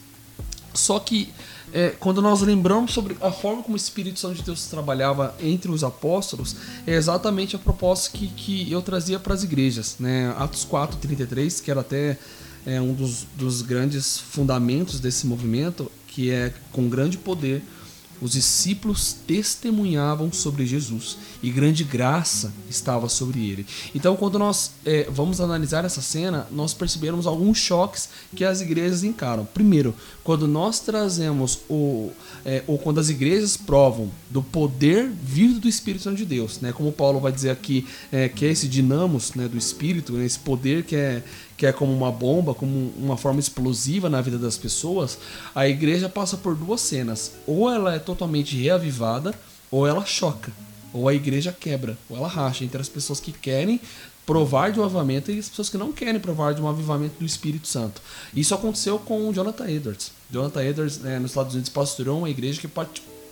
[0.74, 1.30] Só que
[1.74, 5.72] é, quando nós lembramos sobre a forma como o Espírito Santo de Deus trabalhava entre
[5.72, 6.56] os apóstolos,
[6.86, 9.96] é exatamente a proposta que, que eu trazia para as igrejas.
[10.00, 10.34] Né?
[10.38, 12.18] Atos 4, 33, que era até
[12.66, 17.64] é, um dos, dos grandes fundamentos desse movimento, que é com grande poder
[18.22, 23.66] os discípulos testemunhavam sobre Jesus e grande graça estava sobre ele.
[23.96, 29.04] Então, quando nós é, vamos analisar essa cena, nós percebemos alguns choques que as igrejas
[29.04, 29.46] encaram.
[29.46, 32.12] Primeiro, quando nós trazemos o
[32.46, 36.72] é, ou quando as igrejas provam do poder vivo do Espírito Santo de Deus, né?
[36.72, 40.40] Como Paulo vai dizer aqui, é, que é esse dinamos né, do Espírito, né, esse
[40.40, 41.24] poder que é
[41.62, 45.20] que é como uma bomba, como uma forma explosiva na vida das pessoas,
[45.54, 47.34] a igreja passa por duas cenas.
[47.46, 49.32] Ou ela é totalmente reavivada,
[49.70, 50.52] ou ela choca.
[50.92, 53.80] Ou a igreja quebra, ou ela racha entre as pessoas que querem
[54.26, 57.26] provar de um avivamento e as pessoas que não querem provar de um avivamento do
[57.28, 58.02] Espírito Santo.
[58.36, 60.12] Isso aconteceu com o Jonathan Edwards.
[60.32, 62.70] Jonathan Edwards, né, nos Estados Unidos, pastoreou uma igreja que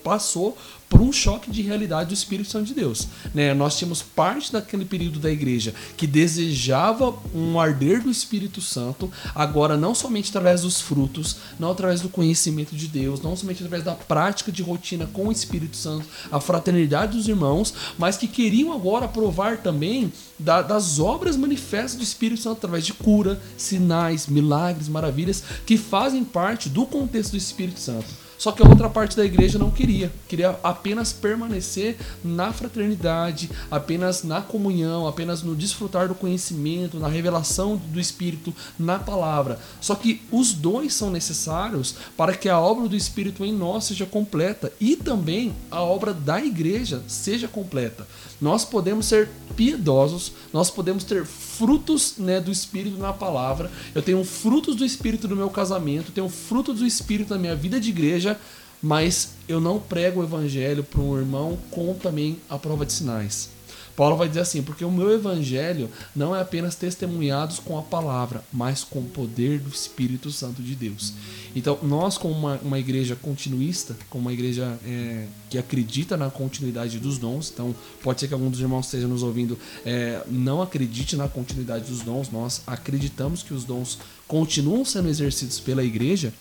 [0.03, 0.55] passou
[0.89, 3.07] por um choque de realidade do Espírito Santo de Deus.
[3.33, 3.53] Né?
[3.53, 9.77] Nós tínhamos parte daquele período da igreja que desejava um arder do Espírito Santo, agora
[9.77, 13.93] não somente através dos frutos, não através do conhecimento de Deus, não somente através da
[13.93, 19.07] prática de rotina com o Espírito Santo, a fraternidade dos irmãos, mas que queriam agora
[19.07, 25.43] provar também da, das obras manifestas do Espírito Santo através de cura, sinais, milagres, maravilhas,
[25.65, 28.28] que fazem parte do contexto do Espírito Santo.
[28.39, 34.23] Só que a outra parte da igreja não queria, queria apenas permanecer na fraternidade, apenas
[34.23, 39.59] na comunhão, apenas no desfrutar do conhecimento, na revelação do Espírito, na palavra.
[39.81, 44.05] Só que os dois são necessários para que a obra do Espírito em nós seja
[44.05, 48.07] completa e também a obra da igreja seja completa.
[48.41, 53.69] Nós podemos ser piedosos, nós podemos ter frutos né, do Espírito na palavra.
[53.93, 57.79] Eu tenho frutos do Espírito no meu casamento, tenho frutos do Espírito na minha vida
[57.79, 58.39] de igreja,
[58.81, 63.58] mas eu não prego o Evangelho para um irmão com também a prova de sinais.
[63.99, 68.41] Paulo vai dizer assim: porque o meu evangelho não é apenas testemunhados com a palavra,
[68.49, 71.13] mas com o poder do Espírito Santo de Deus.
[71.53, 76.97] Então, nós, como uma, uma igreja continuista, como uma igreja é, que acredita na continuidade
[76.97, 81.17] dos dons, então pode ser que algum dos irmãos esteja nos ouvindo, é, não acredite
[81.17, 86.31] na continuidade dos dons, nós acreditamos que os dons continuam sendo exercidos pela igreja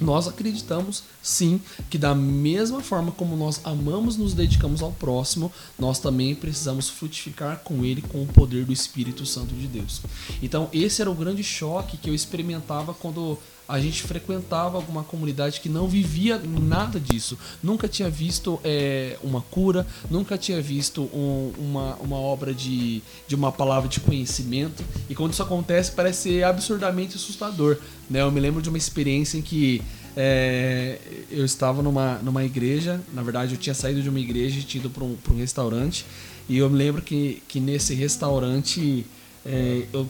[0.00, 1.60] nós acreditamos sim
[1.90, 7.60] que da mesma forma como nós amamos nos dedicamos ao próximo, nós também precisamos frutificar
[7.60, 10.00] com ele com o poder do Espírito Santo de Deus.
[10.42, 15.60] Então esse era o grande choque que eu experimentava quando a gente frequentava alguma comunidade
[15.60, 17.38] que não vivia nada disso.
[17.62, 23.34] Nunca tinha visto é, uma cura, nunca tinha visto um, uma, uma obra de, de
[23.34, 24.82] uma palavra de conhecimento.
[25.08, 27.76] E quando isso acontece, parece ser absurdamente assustador.
[28.08, 28.22] Né?
[28.22, 29.82] Eu me lembro de uma experiência em que
[30.16, 30.98] é,
[31.30, 34.80] eu estava numa, numa igreja, na verdade eu tinha saído de uma igreja e tinha
[34.80, 36.06] ido para um, um restaurante.
[36.48, 39.04] E eu me lembro que, que nesse restaurante
[39.44, 40.08] é, eu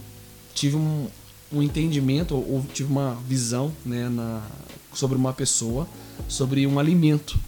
[0.55, 1.09] tive um,
[1.53, 4.43] um entendimento ou tive uma visão né, na,
[4.93, 5.89] sobre uma pessoa,
[6.29, 7.39] sobre um alimento.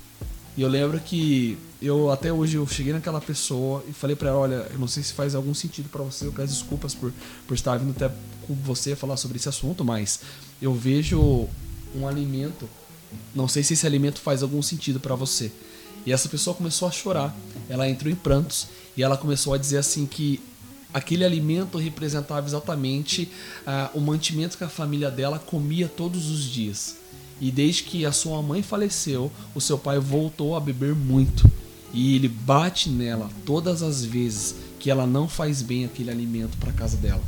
[0.56, 4.38] E eu lembro que eu até hoje eu cheguei naquela pessoa e falei para ela,
[4.38, 7.12] olha, eu não sei se faz algum sentido para você, eu peço desculpas por,
[7.46, 8.10] por estar vindo até
[8.46, 10.20] com você falar sobre esse assunto, mas
[10.60, 11.48] eu vejo
[11.94, 12.68] um alimento,
[13.34, 15.50] não sei se esse alimento faz algum sentido para você.
[16.04, 17.34] E essa pessoa começou a chorar,
[17.68, 20.40] ela entrou em prantos e ela começou a dizer assim que
[20.92, 23.30] aquele alimento representava exatamente
[23.66, 26.96] uh, o mantimento que a família dela comia todos os dias.
[27.40, 31.50] E desde que a sua mãe faleceu, o seu pai voltou a beber muito.
[31.92, 36.72] E ele bate nela todas as vezes que ela não faz bem aquele alimento para
[36.72, 37.22] casa dela.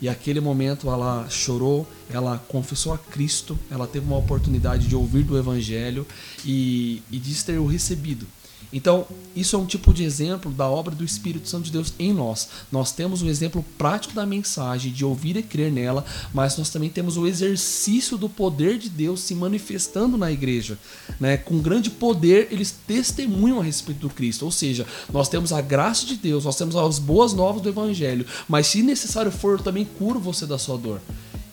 [0.00, 5.24] E aquele momento ela chorou, ela confessou a Cristo, ela teve uma oportunidade de ouvir
[5.24, 6.06] do Evangelho
[6.44, 8.26] e, e de ter o recebido.
[8.72, 12.12] Então, isso é um tipo de exemplo da obra do Espírito Santo de Deus em
[12.12, 12.48] nós.
[12.70, 16.04] Nós temos o exemplo prático da mensagem, de ouvir e crer nela,
[16.34, 20.78] mas nós também temos o exercício do poder de Deus se manifestando na igreja.
[21.18, 21.36] Né?
[21.36, 24.44] Com grande poder, eles testemunham a respeito do Cristo.
[24.44, 28.26] Ou seja, nós temos a graça de Deus, nós temos as boas novas do Evangelho,
[28.48, 31.00] mas se necessário for, eu também curo você da sua dor.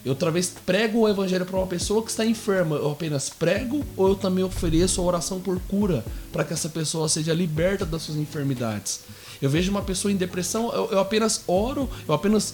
[0.06, 2.76] Eu outra vez prego o evangelho para uma pessoa que está enferma.
[2.76, 7.10] Eu apenas prego ou eu também ofereço a oração por cura para que essa pessoa
[7.10, 9.00] seja liberta das suas enfermidades.
[9.42, 12.54] Eu vejo uma pessoa em depressão, eu, eu apenas oro, eu apenas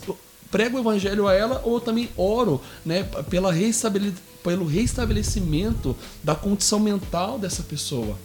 [0.49, 3.53] prego o evangelho a ela ou eu também oro né, pela
[4.41, 8.17] pelo restabelecimento da condição mental dessa pessoa.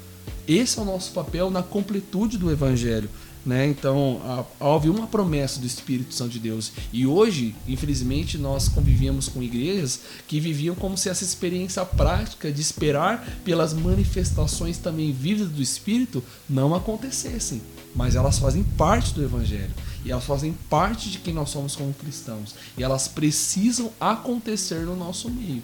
[0.46, 3.10] Esse é o nosso papel na completude do evangelho.
[3.46, 3.68] Né?
[3.68, 4.20] Então,
[4.58, 6.72] houve uma promessa do Espírito Santo de Deus.
[6.92, 12.60] E hoje, infelizmente, nós convivíamos com igrejas que viviam como se essa experiência prática de
[12.60, 17.62] esperar pelas manifestações também vivas do Espírito não acontecessem.
[17.94, 19.72] Mas elas fazem parte do Evangelho.
[20.04, 22.52] E elas fazem parte de quem nós somos como cristãos.
[22.76, 25.62] E elas precisam acontecer no nosso meio.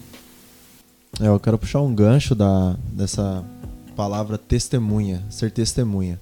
[1.20, 3.45] É, eu quero puxar um gancho da, dessa
[3.97, 6.20] palavra testemunha, ser testemunha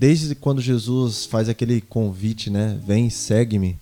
[0.00, 2.80] desde quando Jesus faz aquele convite, né?
[2.86, 3.78] Vem, segue-me.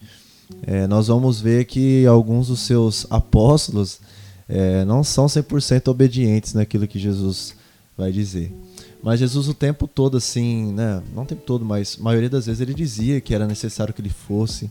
[0.62, 4.01] É, nós vamos ver que alguns dos seus apóstolos
[4.49, 7.55] é, não são 100% obedientes naquilo que Jesus
[7.97, 8.53] vai dizer.
[9.01, 11.01] Mas Jesus o tempo todo assim, né?
[11.14, 14.01] Não o tempo todo, mas a maioria das vezes ele dizia que era necessário que
[14.01, 14.69] ele fosse.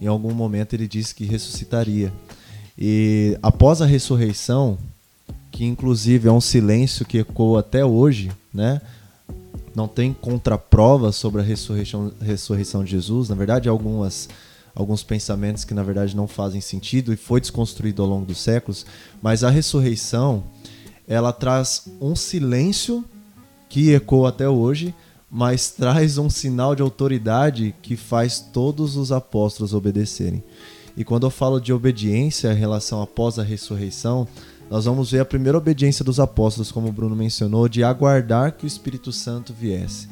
[0.00, 2.12] Em algum momento ele disse que ressuscitaria.
[2.76, 4.76] E após a ressurreição,
[5.52, 8.80] que inclusive é um silêncio que ecoa até hoje, né?
[9.78, 13.28] Não tem contraprova sobre a ressurreição, ressurreição de Jesus.
[13.28, 14.28] Na verdade, algumas
[14.74, 18.86] alguns pensamentos que na verdade não fazem sentido e foi desconstruído ao longo dos séculos,
[19.20, 20.44] mas a ressurreição
[21.06, 23.04] ela traz um silêncio
[23.68, 24.94] que ecoa até hoje,
[25.30, 30.44] mas traz um sinal de autoridade que faz todos os apóstolos obedecerem.
[30.96, 34.28] E quando eu falo de obediência em relação após a ressurreição,
[34.70, 38.64] nós vamos ver a primeira obediência dos apóstolos, como o Bruno mencionou, de aguardar que
[38.64, 40.08] o Espírito Santo viesse.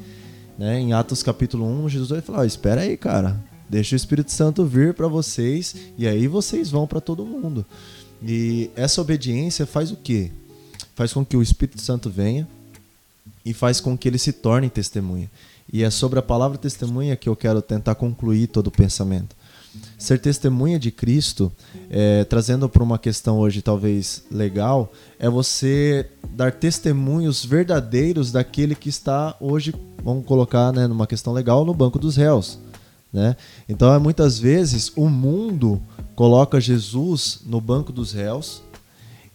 [0.58, 0.80] Né?
[0.80, 3.38] Em Atos capítulo 1, Jesus vai falar: oh, espera aí, cara,
[3.68, 7.66] deixa o Espírito Santo vir para vocês e aí vocês vão para todo mundo.
[8.22, 10.30] E essa obediência faz o quê?
[10.94, 12.48] Faz com que o Espírito Santo venha
[13.44, 15.30] e faz com que ele se torne testemunha.
[15.70, 19.35] E é sobre a palavra testemunha que eu quero tentar concluir todo o pensamento
[19.98, 21.50] ser testemunha de Cristo,
[21.90, 28.88] é, trazendo para uma questão hoje talvez legal, é você dar testemunhos verdadeiros daquele que
[28.88, 32.58] está hoje, vamos colocar né, numa questão legal, no banco dos réus.
[33.12, 33.36] Né?
[33.68, 35.80] Então, é, muitas vezes, o mundo
[36.14, 38.62] coloca Jesus no banco dos réus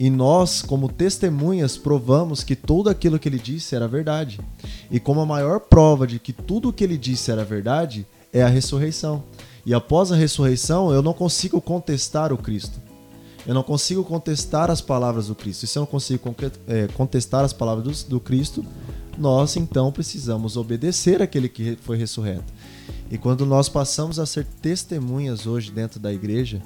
[0.02, 4.39] e nós, como testemunhas, provamos que tudo aquilo que ele disse era verdade.
[4.89, 8.42] E como a maior prova de que tudo o que ele disse era verdade é
[8.42, 9.24] a ressurreição.
[9.66, 12.80] E após a ressurreição, eu não consigo contestar o Cristo.
[13.45, 15.64] Eu não consigo contestar as palavras do Cristo.
[15.64, 16.36] E se eu não consigo
[16.68, 18.64] é, contestar as palavras do, Cristo,
[19.18, 22.53] nós então precisamos obedecer aquele que foi ressurreto.
[23.09, 26.62] E quando nós passamos a ser testemunhas hoje dentro da igreja,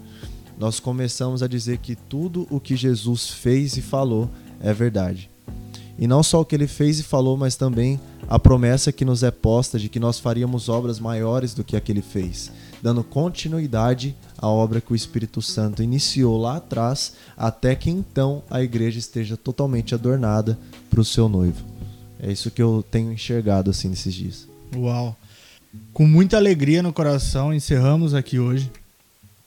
[0.57, 4.29] nós começamos a dizer que tudo o que Jesus fez e falou
[4.59, 5.29] é verdade.
[5.97, 9.23] E não só o que ele fez e falou, mas também a promessa que nos
[9.23, 12.51] é posta de que nós faríamos obras maiores do que a que ele fez
[12.85, 18.61] dando continuidade à obra que o Espírito Santo iniciou lá atrás, até que então a
[18.61, 20.55] igreja esteja totalmente adornada
[20.87, 21.65] para o seu noivo.
[22.19, 24.47] É isso que eu tenho enxergado assim nesses dias.
[24.75, 25.17] Uau!
[25.93, 28.71] Com muita alegria no coração, encerramos aqui hoje.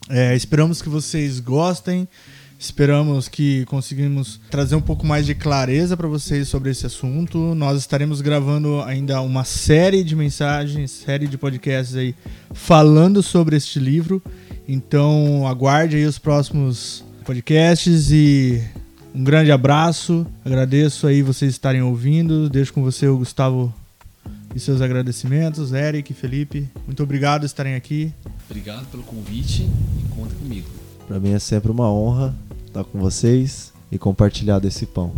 [0.08, 2.08] É, esperamos que vocês gostem.
[2.58, 7.54] Esperamos que conseguimos trazer um pouco mais de clareza para vocês sobre esse assunto.
[7.54, 12.16] Nós estaremos gravando ainda uma série de mensagens, série de podcasts aí
[12.52, 14.20] falando sobre este livro.
[14.66, 18.60] Então aguarde aí os próximos podcasts e
[19.14, 20.26] Um grande abraço.
[20.44, 22.48] Agradeço aí vocês estarem ouvindo.
[22.48, 23.72] Deixo com você o Gustavo
[24.52, 25.72] e seus agradecimentos.
[25.72, 28.12] Eric, Felipe, muito obrigado por estarem aqui.
[28.50, 30.68] Obrigado pelo convite e conta comigo.
[31.06, 32.34] Para mim é sempre uma honra
[32.68, 35.12] estar com vocês e compartilhar desse pão.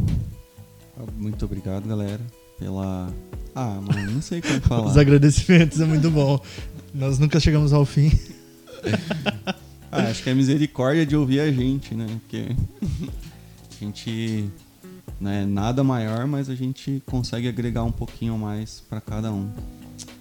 [1.16, 2.20] Muito obrigado, galera,
[2.59, 3.12] pela.
[3.55, 4.86] Ah, mano, não sei como falar.
[4.86, 6.40] Os agradecimentos é muito bom.
[6.94, 8.11] Nós nunca chegamos ao fim.
[9.90, 12.07] ah, acho que é misericórdia de ouvir a gente, né?
[12.20, 14.51] Porque a gente
[15.20, 19.51] não é nada maior, mas a gente consegue agregar um pouquinho mais para cada um.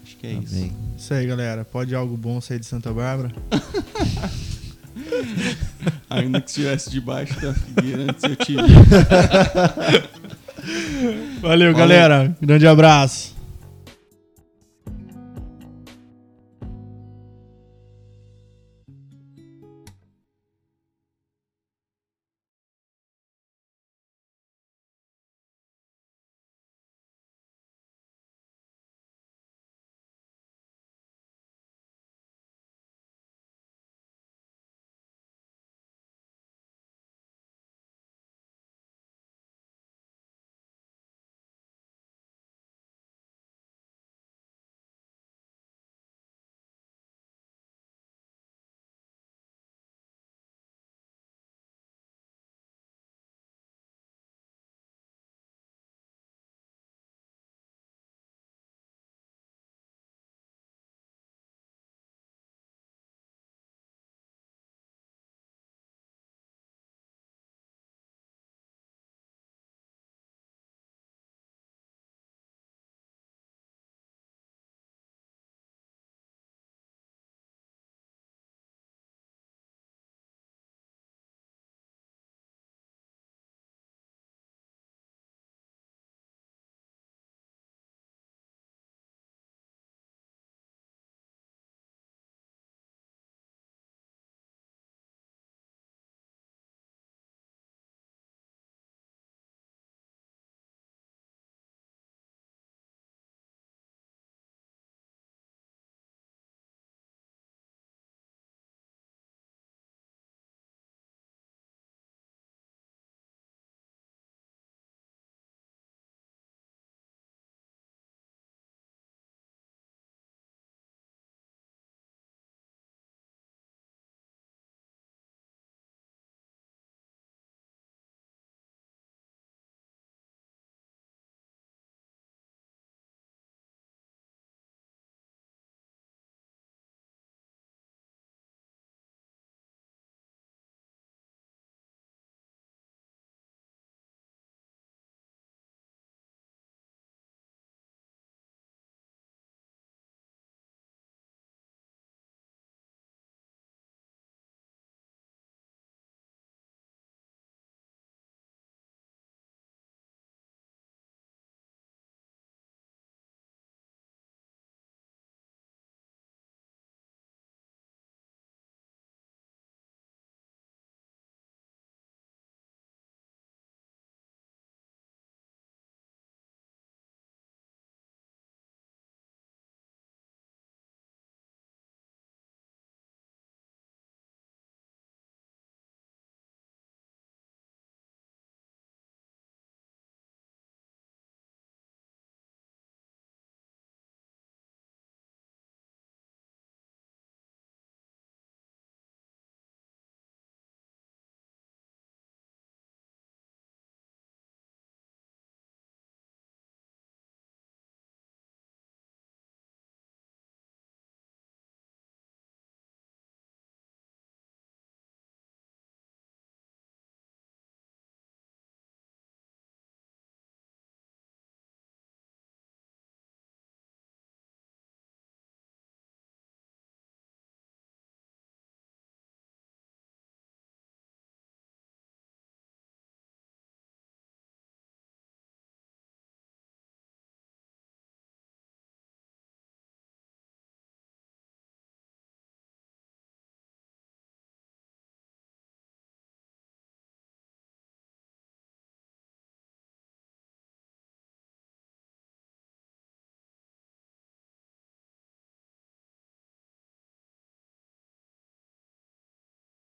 [0.03, 0.43] Acho que é Amém.
[0.43, 0.71] isso.
[0.97, 1.65] Isso aí, galera.
[1.65, 3.33] Pode algo bom sair de Santa Bárbara?
[6.09, 8.61] Ainda que estivesse debaixo da figueira antes eu te vi.
[11.41, 12.35] Valeu, galera.
[12.41, 13.38] Grande abraço.